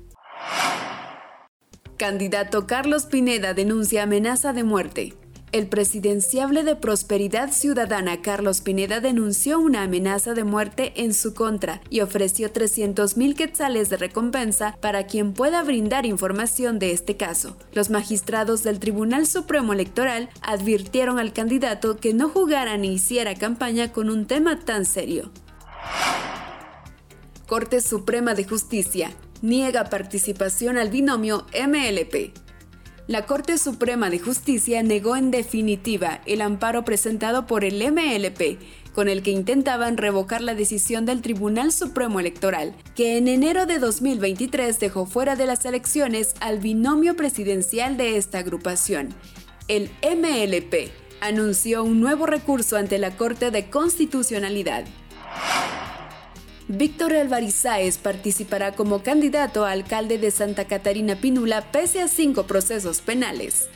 [1.98, 5.18] Candidato Carlos Pineda denuncia amenaza de muerte.
[5.52, 11.80] El presidenciable de Prosperidad Ciudadana Carlos Pineda denunció una amenaza de muerte en su contra
[11.90, 17.56] y ofreció 300 mil quetzales de recompensa para quien pueda brindar información de este caso.
[17.72, 23.92] Los magistrados del Tribunal Supremo Electoral advirtieron al candidato que no jugara ni hiciera campaña
[23.92, 25.32] con un tema tan serio.
[27.48, 29.10] Corte Suprema de Justicia
[29.42, 32.49] niega participación al binomio MLP.
[33.10, 38.60] La Corte Suprema de Justicia negó en definitiva el amparo presentado por el MLP,
[38.94, 43.80] con el que intentaban revocar la decisión del Tribunal Supremo Electoral, que en enero de
[43.80, 49.08] 2023 dejó fuera de las elecciones al binomio presidencial de esta agrupación.
[49.66, 54.84] El MLP anunció un nuevo recurso ante la Corte de Constitucionalidad.
[56.72, 63.00] Víctor Alvarizáez participará como candidato a alcalde de Santa Catarina Pinula pese a cinco procesos
[63.00, 63.68] penales.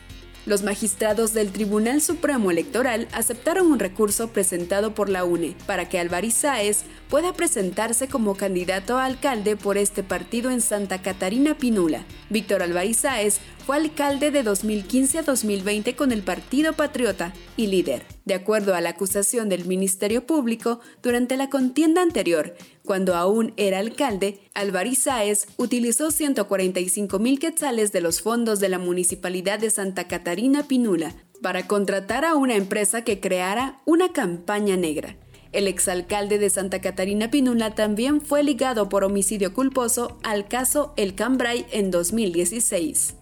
[0.47, 5.99] Los magistrados del Tribunal Supremo Electoral aceptaron un recurso presentado por la UNE para que
[5.99, 12.05] Alvarizáez pueda presentarse como candidato a alcalde por este partido en Santa Catarina Pinula.
[12.31, 18.05] Víctor Alvarizáez fue alcalde de 2015 a 2020 con el Partido Patriota y líder.
[18.27, 22.55] De acuerdo a la acusación del Ministerio Público, durante la contienda anterior,
[22.85, 29.59] cuando aún era alcalde, Alvarizáez utilizó 145 mil quetzales de los fondos de la Municipalidad
[29.59, 35.17] de Santa Catarina Pinula para contratar a una empresa que creara una campaña negra.
[35.53, 41.15] El exalcalde de Santa Catarina Pinula también fue ligado por homicidio culposo al caso El
[41.15, 43.15] Cambrai en 2016.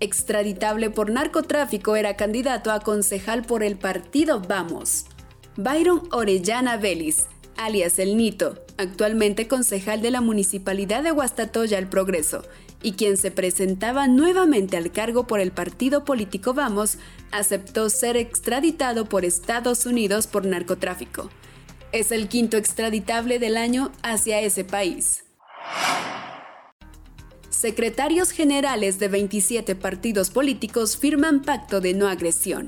[0.00, 5.06] Extraditable por narcotráfico era candidato a concejal por el partido Vamos.
[5.56, 12.42] Byron Orellana Vélez, alias El Nito, actualmente concejal de la Municipalidad de Huastatoya El Progreso,
[12.82, 16.98] y quien se presentaba nuevamente al cargo por el partido político Vamos,
[17.32, 21.30] aceptó ser extraditado por Estados Unidos por narcotráfico.
[21.92, 25.24] Es el quinto extraditable del año hacia ese país.
[27.48, 32.66] Secretarios generales de 27 partidos políticos firman pacto de no agresión.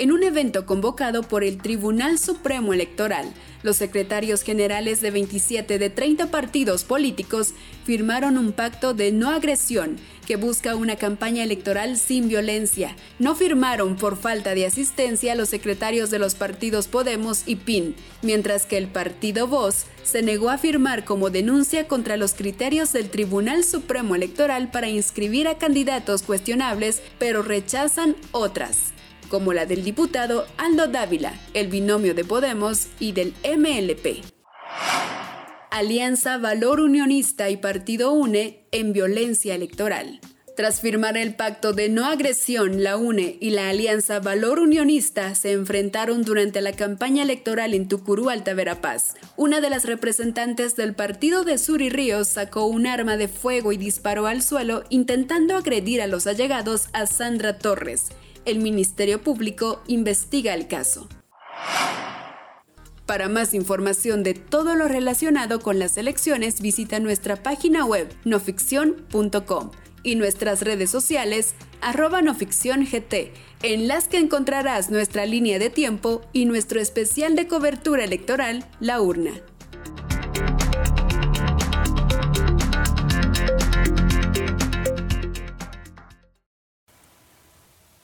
[0.00, 3.34] En un evento convocado por el Tribunal Supremo Electoral,
[3.64, 7.52] los secretarios generales de 27 de 30 partidos políticos
[7.84, 12.94] firmaron un pacto de no agresión que busca una campaña electoral sin violencia.
[13.18, 18.66] No firmaron por falta de asistencia los secretarios de los partidos Podemos y PIN, mientras
[18.66, 23.64] que el partido Voz se negó a firmar como denuncia contra los criterios del Tribunal
[23.64, 28.92] Supremo Electoral para inscribir a candidatos cuestionables, pero rechazan otras
[29.28, 34.24] como la del diputado Aldo Dávila, el binomio de Podemos y del MLP.
[35.70, 40.20] Alianza Valor Unionista y Partido UNE en violencia electoral.
[40.58, 45.52] Tras firmar el pacto de no agresión, la UNE y la Alianza Valor Unionista se
[45.52, 49.14] enfrentaron durante la campaña electoral en Tucurú, Alta Verapaz.
[49.36, 53.76] Una de las representantes del partido de Suri Ríos sacó un arma de fuego y
[53.76, 58.08] disparó al suelo intentando agredir a los allegados a Sandra Torres
[58.48, 61.08] el Ministerio Público investiga el caso.
[63.04, 69.70] Para más información de todo lo relacionado con las elecciones, visita nuestra página web noficción.com
[70.02, 73.14] y nuestras redes sociales arroba noficcióngt,
[73.62, 79.00] en las que encontrarás nuestra línea de tiempo y nuestro especial de cobertura electoral, La
[79.00, 79.32] Urna.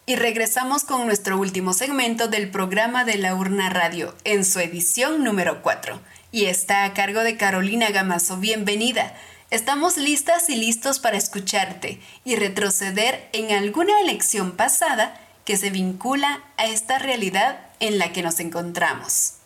[0.07, 5.25] Y regresamos con nuestro último segmento del programa de la Urna Radio, en su edición
[5.25, 5.99] número 4.
[6.31, 8.37] Y está a cargo de Carolina Gamazo.
[8.37, 9.17] Bienvenida.
[9.49, 16.45] Estamos listas y listos para escucharte y retroceder en alguna elección pasada que se vincula
[16.59, 19.37] a esta realidad en la que nos encontramos.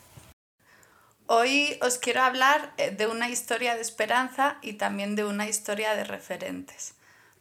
[1.26, 5.94] Hoy os quiero hablar eh, de una historia de esperanza y también de una historia
[5.94, 6.97] de referentes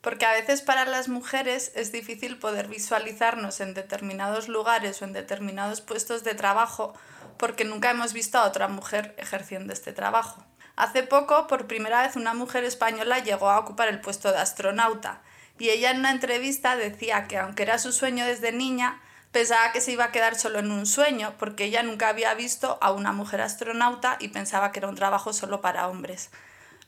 [0.07, 5.11] porque a veces para las mujeres es difícil poder visualizarnos en determinados lugares o en
[5.11, 6.93] determinados puestos de trabajo
[7.35, 10.41] porque nunca hemos visto a otra mujer ejerciendo este trabajo.
[10.77, 15.21] Hace poco, por primera vez, una mujer española llegó a ocupar el puesto de astronauta
[15.59, 19.01] y ella en una entrevista decía que aunque era su sueño desde niña,
[19.33, 22.77] pensaba que se iba a quedar solo en un sueño porque ella nunca había visto
[22.79, 26.29] a una mujer astronauta y pensaba que era un trabajo solo para hombres.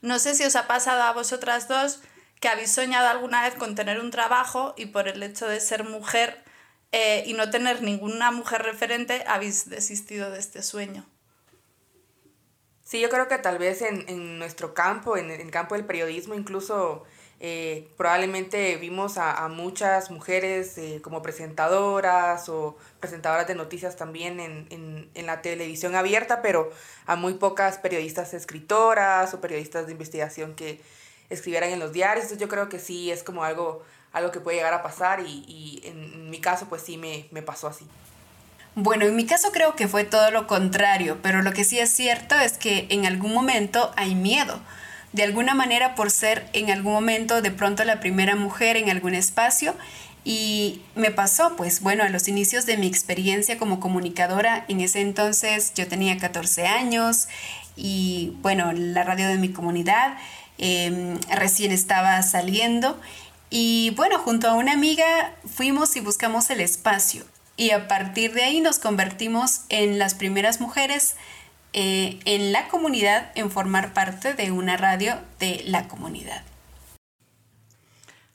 [0.00, 2.00] No sé si os ha pasado a vosotras dos
[2.40, 5.84] que habéis soñado alguna vez con tener un trabajo y por el hecho de ser
[5.84, 6.42] mujer
[6.90, 11.06] eh, y no tener ninguna mujer referente habéis desistido de este sueño.
[12.82, 17.04] Sí, yo creo que tal vez en, nuestro campo, en el campo del periodismo, incluso
[17.38, 25.08] eh, probablemente vimos a, muchas mujeres eh, como presentadoras o presentadoras de noticias también en,
[25.14, 26.72] en, la televisión abierta, pero
[27.06, 30.80] a muy pocas periodistas escritoras o periodistas de investigación que,
[31.30, 32.24] escribieran en los diarios.
[32.24, 35.44] Entonces yo creo que sí es como algo, algo que puede llegar a pasar y,
[35.48, 37.86] y en, mi caso pues sí me, me pasó así.
[38.74, 41.90] Bueno, en mi caso creo que fue todo lo contrario, pero lo que sí es
[41.90, 44.60] cierto es que en algún momento hay miedo.
[45.12, 49.14] De alguna manera por ser en algún momento de pronto la primera mujer en algún
[49.14, 49.74] espacio
[50.22, 55.00] y me pasó, pues bueno, a los inicios de mi experiencia como comunicadora, en ese
[55.00, 57.26] entonces yo tenía 14 años
[57.74, 60.18] y bueno, la radio de mi comunidad
[60.60, 63.00] em, recién estaba saliendo
[63.50, 67.24] y bueno, junto a una amiga fuimos y buscamos el espacio
[67.56, 71.16] y a partir de ahí nos convertimos en las primeras mujeres
[71.72, 76.42] eh, en la comunidad en formar parte de una radio de la comunidad.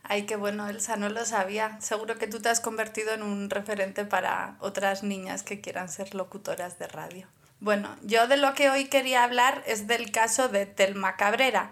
[0.04, 1.80] Ay, qué bueno, Elsa, no lo sabía.
[1.82, 6.14] Seguro que tú te has convertido en un referente para otras niñas que quieran ser
[6.14, 7.28] locutoras de radio.
[7.60, 11.72] Bueno, yo de lo que hoy quería hablar es del caso de Telma Cabrera.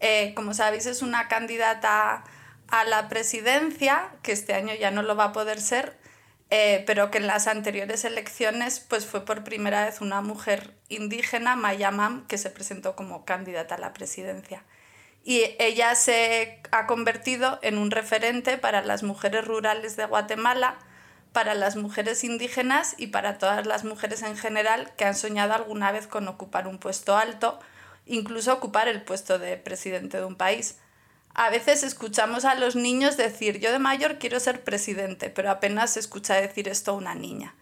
[0.00, 2.24] Eh, como sabéis, es una candidata
[2.68, 5.98] a la presidencia, que este año ya no lo va a poder ser,
[6.50, 11.54] eh, pero que en las anteriores elecciones pues fue por primera vez una mujer indígena,
[11.54, 14.64] Mayamam, que se presentó como candidata a la presidencia.
[15.22, 20.78] Y ella se ha convertido en un referente para las mujeres rurales de Guatemala,
[21.32, 25.92] para las mujeres indígenas y para todas las mujeres en general que han soñado alguna
[25.92, 27.60] vez con ocupar un puesto alto,
[28.10, 30.78] incluso ocupar el puesto de presidente de un país.
[31.32, 35.92] A veces escuchamos a los niños decir yo de mayor quiero ser presidente, pero apenas
[35.92, 37.54] se escucha decir esto a una niña.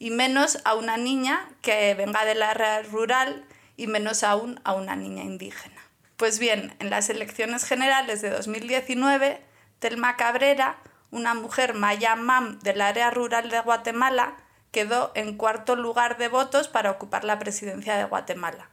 [0.00, 3.44] Y menos a una niña que venga del área rural
[3.76, 5.80] y menos aún a una niña indígena.
[6.16, 9.40] Pues bien, en las elecciones generales de 2019,
[9.78, 10.78] Telma Cabrera,
[11.12, 14.34] una mujer maya mam del área rural de Guatemala,
[14.72, 18.68] quedó en cuarto lugar de votos para ocupar la presidencia de Guatemala,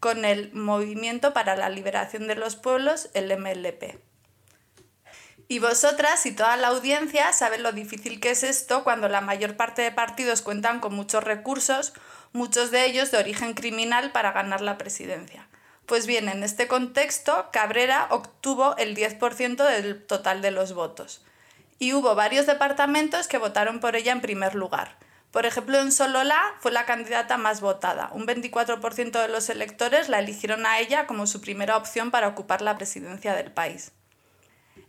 [0.00, 4.00] con el Movimiento para la Liberación de los Pueblos, el MLP.
[5.46, 9.56] Y vosotras y toda la audiencia saben lo difícil que es esto cuando la mayor
[9.56, 11.92] parte de partidos cuentan con muchos recursos,
[12.32, 15.48] muchos de ellos de origen criminal para ganar la presidencia.
[15.86, 21.24] Pues bien, en este contexto, Cabrera obtuvo el 10% del total de los votos.
[21.80, 24.96] Y hubo varios departamentos que votaron por ella en primer lugar.
[25.30, 28.10] Por ejemplo, en Sololá fue la candidata más votada.
[28.12, 32.62] Un 24% de los electores la eligieron a ella como su primera opción para ocupar
[32.62, 33.92] la presidencia del país.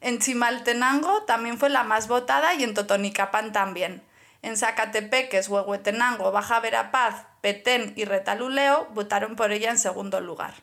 [0.01, 4.01] En Chimaltenango también fue la más votada y en Totonicapán también.
[4.41, 10.55] En Zacatepeques, Huehuetenango, Baja Verapaz, Petén y Retaluleo votaron por ella en segundo lugar.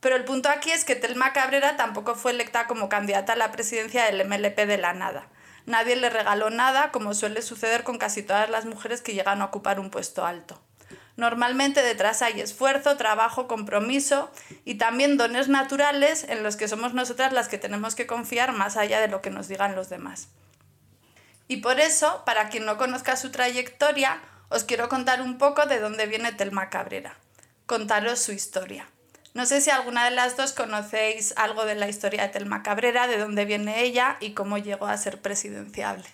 [0.00, 3.52] Pero el punto aquí es que Telma Cabrera tampoco fue electa como candidata a la
[3.52, 5.28] presidencia del MLP de la nada.
[5.66, 9.46] Nadie le regaló nada, como suele suceder con casi todas las mujeres que llegan a
[9.46, 10.60] ocupar un puesto alto.
[11.16, 14.30] Normalmente detrás hay esfuerzo, trabajo, compromiso
[14.64, 18.76] y también dones naturales en los que somos nosotras las que tenemos que confiar más
[18.76, 20.28] allá de lo que nos digan los demás.
[21.46, 25.78] Y por eso, para quien no conozca su trayectoria, os quiero contar un poco de
[25.78, 27.16] dónde viene Telma Cabrera.
[27.66, 28.88] Contaros su historia.
[29.34, 33.08] No sé si alguna de las dos conocéis algo de la historia de Telma Cabrera,
[33.08, 36.04] de dónde viene ella y cómo llegó a ser presidenciable.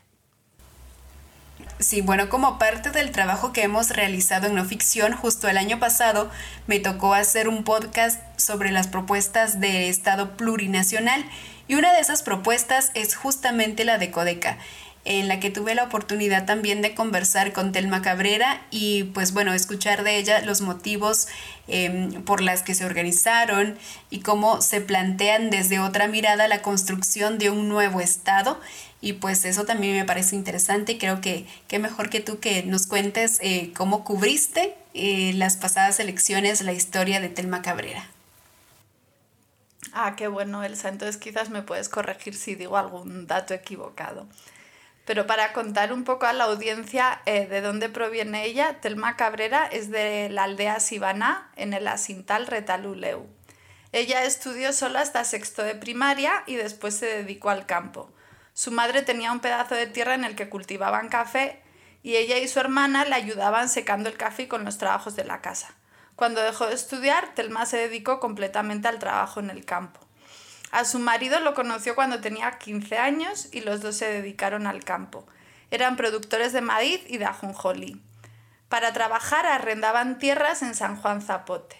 [1.79, 5.79] Sí, bueno, como parte del trabajo que hemos realizado en no ficción, justo el año
[5.79, 6.31] pasado
[6.67, 11.23] me tocó hacer un podcast sobre las propuestas de Estado plurinacional
[11.69, 14.57] y una de esas propuestas es justamente la de Codeca
[15.05, 19.55] en la que tuve la oportunidad también de conversar con Telma Cabrera y pues bueno,
[19.55, 21.27] escuchar de ella los motivos
[21.69, 23.79] em, por las que se organizaron
[24.11, 28.61] y cómo se plantean desde otra mirada la construcción de un nuevo Estado.
[29.01, 32.63] Y pues eso también me parece interesante y creo que qué mejor que tú que
[32.65, 38.07] nos cuentes eh, cómo cubriste eh, las pasadas elecciones la historia de Telma Cabrera.
[39.93, 40.91] Ah, qué bueno, Elsa.
[40.91, 44.27] Entonces quizás me puedes corregir si digo algún dato equivocado.
[45.11, 49.67] Pero para contar un poco a la audiencia eh, de dónde proviene ella, Telma Cabrera
[49.67, 53.27] es de la aldea Sibaná, en el Asintal Retaluleu.
[53.91, 58.13] Ella estudió solo hasta sexto de primaria y después se dedicó al campo.
[58.55, 61.61] Su madre tenía un pedazo de tierra en el que cultivaban café
[62.05, 65.41] y ella y su hermana le ayudaban secando el café con los trabajos de la
[65.41, 65.75] casa.
[66.15, 69.99] Cuando dejó de estudiar, Telma se dedicó completamente al trabajo en el campo.
[70.71, 74.85] A su marido lo conoció cuando tenía 15 años y los dos se dedicaron al
[74.85, 75.27] campo.
[75.71, 78.01] Eran productores de maíz y de ajonjolí.
[78.69, 81.77] Para trabajar arrendaban tierras en San Juan Zapote.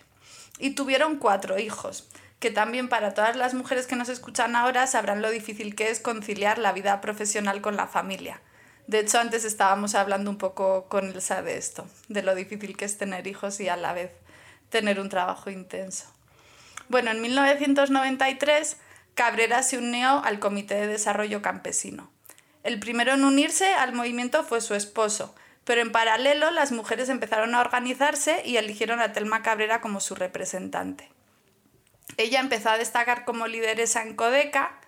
[0.59, 2.09] Y tuvieron cuatro hijos,
[2.41, 6.01] que también para todas las mujeres que nos escuchan ahora sabrán lo difícil que es
[6.01, 8.41] conciliar la vida profesional con la familia.
[8.89, 12.87] De hecho, antes estábamos hablando un poco con Elsa de esto, de lo difícil que
[12.87, 14.11] es tener hijos y a la vez
[14.69, 16.07] tener un trabajo intenso.
[16.91, 18.77] Bueno, en 1993
[19.15, 22.11] Cabrera se unió al Comité de Desarrollo Campesino.
[22.65, 27.55] El primero en unirse al movimiento fue su esposo, Pero en paralelo, las mujeres empezaron
[27.55, 31.09] a organizarse y eligieron a Telma Cabrera como su representante.
[32.17, 34.81] Ella empezó a destacar como lideresa en Codeca,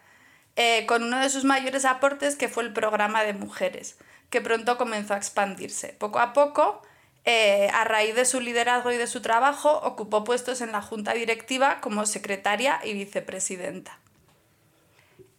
[0.57, 3.97] eh, con uno de sus mayores aportes que fue el programa de mujeres,
[4.29, 5.95] que pronto comenzó a expandirse.
[6.01, 6.83] Poco a poco,
[7.25, 11.15] eh, a raíz de su liderazgo y de su trabajo, ocupó puestos en la junta
[11.15, 13.99] directiva como secretaria y vicepresidenta.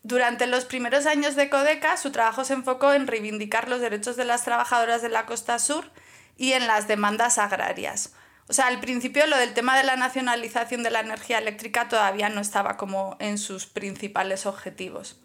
[0.01, 4.25] Durante los primeros años de Codeca, su trabajo se enfocó en reivindicar los derechos de
[4.25, 5.89] las trabajadoras de la costa sur
[6.37, 8.13] y en las demandas agrarias.
[8.49, 12.27] O sea, al principio lo del tema de la nacionalización de la energía eléctrica todavía
[12.27, 15.17] no estaba como en sus principales objetivos.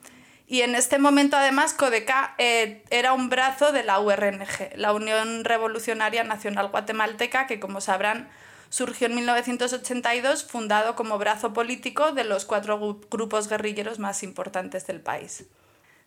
[0.51, 5.44] Y en este momento, además, Codeca eh, era un brazo de la URNG, la Unión
[5.44, 8.30] Revolucionaria Nacional Guatemalteca, que como sabrán
[8.70, 15.03] surgió en 1982, fundado como brazo político de los cuatro grupos guerrilleros más importantes del
[15.03, 15.44] país.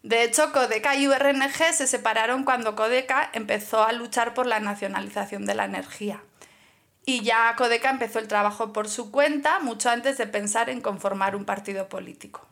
[0.01, 5.45] De hecho, Codeca y URNG se separaron cuando Codeca empezó a luchar por la nacionalización
[5.45, 6.23] de la energía.
[7.05, 11.35] Y ya Codeca empezó el trabajo por su cuenta mucho antes de pensar en conformar
[11.35, 12.50] un partido político.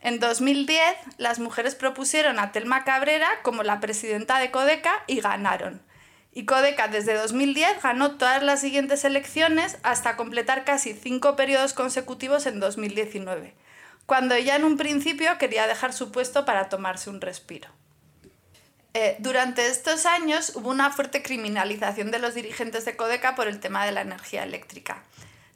[0.00, 0.80] En 2010,
[1.16, 5.82] las mujeres propusieron a Telma Cabrera como la presidenta de Codeca y ganaron.
[6.32, 12.46] Y Codeca desde 2010 ganó todas las siguientes elecciones hasta completar casi cinco periodos consecutivos
[12.46, 13.54] en 2019,
[14.06, 17.68] cuando ella en un principio quería dejar su puesto para tomarse un respiro.
[18.94, 23.60] Eh, durante estos años hubo una fuerte criminalización de los dirigentes de Codeca por el
[23.60, 25.02] tema de la energía eléctrica.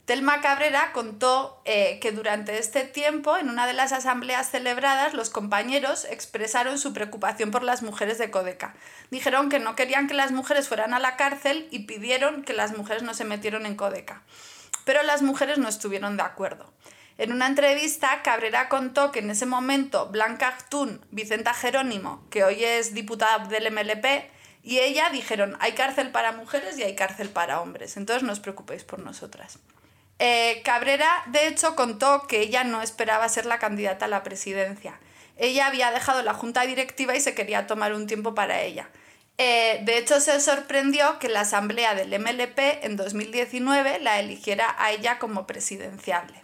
[0.04, 5.30] Telma Cabrera contó eh, que durante este tiempo, en una de las asambleas celebradas, los
[5.30, 8.74] compañeros expresaron su preocupación por las mujeres de Codeca.
[9.12, 12.76] Dijeron que no querían que las mujeres fueran a la cárcel y pidieron que las
[12.76, 14.22] mujeres no se metieran en Codeca.
[14.84, 16.72] Pero las mujeres no estuvieron de acuerdo.
[17.16, 22.64] En una entrevista, Cabrera contó que en ese momento Blanca Actun, Vicenta Jerónimo, que hoy
[22.64, 24.28] es diputada del MLP,
[24.64, 28.40] y ella dijeron, hay cárcel para mujeres y hay cárcel para hombres, entonces no os
[28.40, 29.60] preocupéis por nosotras.
[30.18, 34.98] Eh, Cabrera, de hecho, contó que ella no esperaba ser la candidata a la presidencia.
[35.36, 38.88] Ella había dejado la junta directiva y se quería tomar un tiempo para ella.
[39.38, 44.92] Eh, de hecho, se sorprendió que la asamblea del MLP en 2019 la eligiera a
[44.92, 46.42] ella como presidenciable.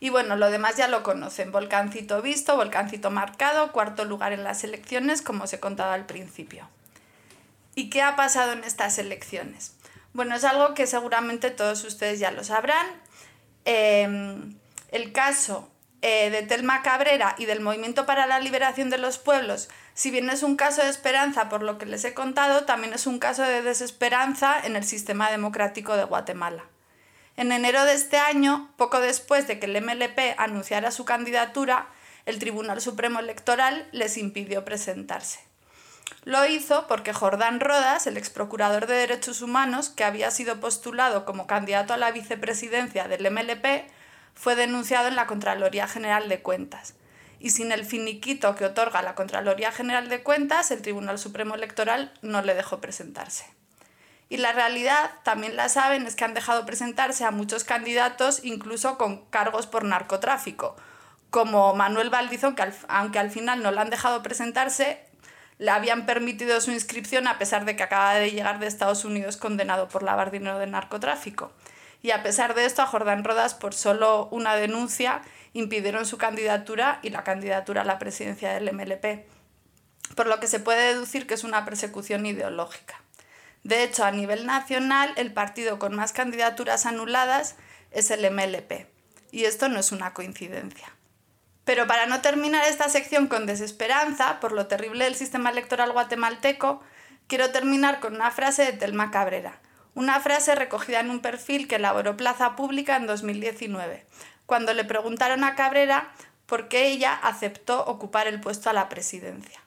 [0.00, 1.52] Y bueno, lo demás ya lo conocen.
[1.52, 6.68] Volcancito visto, volcancito marcado, cuarto lugar en las elecciones, como os he contado al principio.
[7.74, 9.74] ¿Y qué ha pasado en estas elecciones?
[10.12, 12.86] Bueno, es algo que seguramente todos ustedes ya lo sabrán.
[13.64, 14.54] Em,
[14.90, 15.70] el caso
[16.02, 20.28] eh, de Telma Cabrera y del Movimiento para la Liberación de los Pueblos, si bien
[20.30, 23.42] es un caso de esperanza por lo que les he contado, también es un caso
[23.42, 26.64] de desesperanza en el sistema democrático de Guatemala.
[27.36, 31.88] En enero de este año, poco después de que el MLP anunciara su candidatura,
[32.26, 35.51] el Tribunal Supremo Electoral les impidió presentarse.
[36.24, 41.24] Lo hizo porque Jordán Rodas, el ex procurador de Derechos Humanos, que había sido postulado
[41.24, 43.90] como candidato a la vicepresidencia del MLP,
[44.34, 46.94] fue denunciado en la Contraloría General de Cuentas.
[47.40, 52.12] Y sin el finiquito que otorga la Contraloría General de Cuentas, el Tribunal Supremo Electoral
[52.22, 53.44] no le dejó presentarse.
[54.28, 58.96] Y la realidad, también la saben, es que han dejado presentarse a muchos candidatos, incluso
[58.96, 60.76] con cargos por narcotráfico,
[61.30, 65.04] como Manuel Valdizón, que aunque al final no le han dejado presentarse,
[65.62, 69.36] le habían permitido su inscripción a pesar de que acaba de llegar de Estados Unidos
[69.36, 71.52] condenado por lavar dinero de narcotráfico.
[72.02, 76.98] Y a pesar de esto, a Jordán Rodas, por solo una denuncia, impidieron su candidatura
[77.02, 79.24] y la candidatura a la presidencia del MLP,
[80.16, 83.00] por lo que se puede deducir que es una persecución ideológica.
[83.62, 87.54] De hecho, a nivel nacional, el partido con más candidaturas anuladas
[87.92, 88.88] es el MLP,
[89.30, 90.91] y esto no es una coincidencia.
[91.64, 96.82] Pero para no terminar esta sección con desesperanza por lo terrible del sistema electoral guatemalteco,
[97.28, 99.60] quiero terminar con una frase de Telma Cabrera,
[99.94, 104.06] una frase recogida en un perfil que elaboró Plaza Pública en 2019,
[104.46, 106.12] cuando le preguntaron a Cabrera
[106.46, 109.60] por qué ella aceptó ocupar el puesto a la presidencia.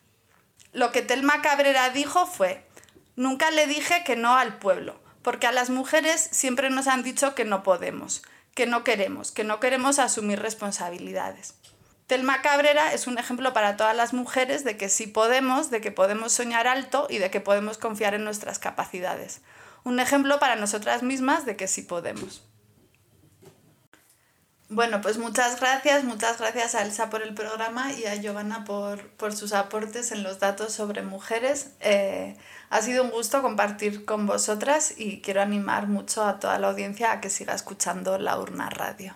[0.74, 2.66] Lo que Telma Cabrera dijo fue,
[3.16, 7.34] nunca le dije que no al pueblo, porque a las mujeres siempre nos han dicho
[7.34, 8.22] que no podemos,
[8.54, 11.56] que no queremos, que no queremos asumir responsabilidades.
[12.08, 15.92] Telma Cabrera es un ejemplo para todas las mujeres de que sí podemos, de que
[15.92, 19.42] podemos soñar alto y de que podemos confiar en nuestras capacidades.
[19.84, 22.44] Un ejemplo para nosotras mismas de que sí podemos.
[24.70, 29.36] Bueno, pues muchas gracias, muchas gracias a Elsa por el programa y a Giovanna por,
[29.36, 31.72] sus aportes en los datos sobre mujeres.
[31.82, 32.36] Eh,
[32.70, 37.12] ha sido un gusto compartir con vosotras y quiero animar mucho a toda la audiencia
[37.12, 39.16] a que siga escuchando La Urna Radio.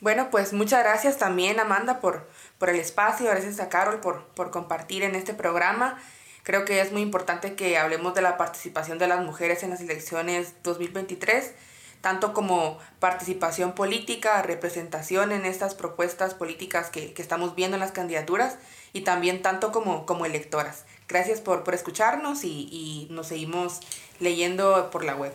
[0.00, 2.26] Bueno, pues muchas gracias también Amanda por,
[2.58, 6.00] por el espacio, gracias a Carol por, por compartir en este programa.
[6.42, 9.80] Creo que es muy importante que hablemos de la participación de las mujeres en las
[9.80, 11.52] elecciones 2023
[12.00, 18.56] tanto como participación política, representación en estas propuestas políticas que, estamos viendo en las candidaturas
[18.92, 20.84] y también tanto como, como electoras.
[21.08, 23.80] Gracias por, por escucharnos y, y nos seguimos
[24.18, 25.34] leyendo por la web.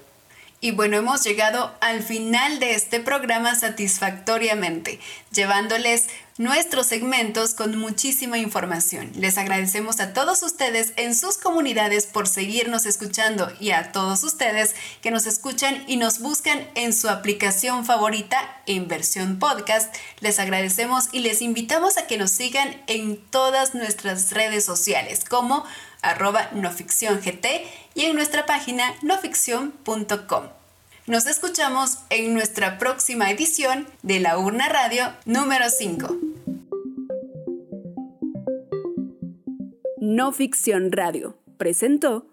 [0.66, 5.00] Y bueno, hemos llegado al final de este programa satisfactoriamente,
[5.32, 6.08] llevándoles
[6.40, 9.12] nuestros segmentos con muchísima información.
[9.14, 14.74] Les agradecemos a todos ustedes en sus comunidades por seguirnos escuchando y a todos ustedes
[15.04, 19.96] que nos escuchan y nos buscan en su aplicación favorita en versión podcast.
[20.20, 25.64] Les agradecemos y les invitamos a que nos sigan en todas nuestras redes sociales como
[26.02, 27.46] arroba noficcióngt
[27.96, 30.44] y en nuestra página noficción.com.
[31.08, 36.18] Nos escuchamos en nuestra próxima edición de La Urna Radio número 5.
[40.02, 42.28] No Ficción Radio presentó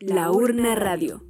[0.00, 1.22] La Urna Radio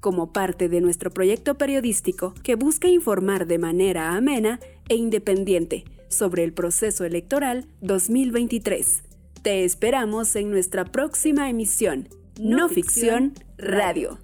[0.00, 6.44] como parte de nuestro proyecto periodístico que busca informar de manera amena e independiente sobre
[6.44, 9.02] el proceso electoral 2023.
[9.42, 12.08] Te esperamos en nuestra próxima emisión,
[12.40, 14.18] No, Ficción Radio.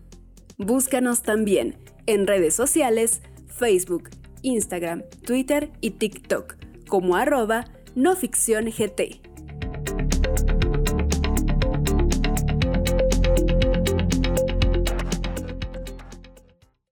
[0.59, 4.11] Búscanos también en redes sociales, Facebook,
[4.43, 6.57] Instagram, Twitter y TikTok
[6.89, 9.21] como arroba no ficción GT.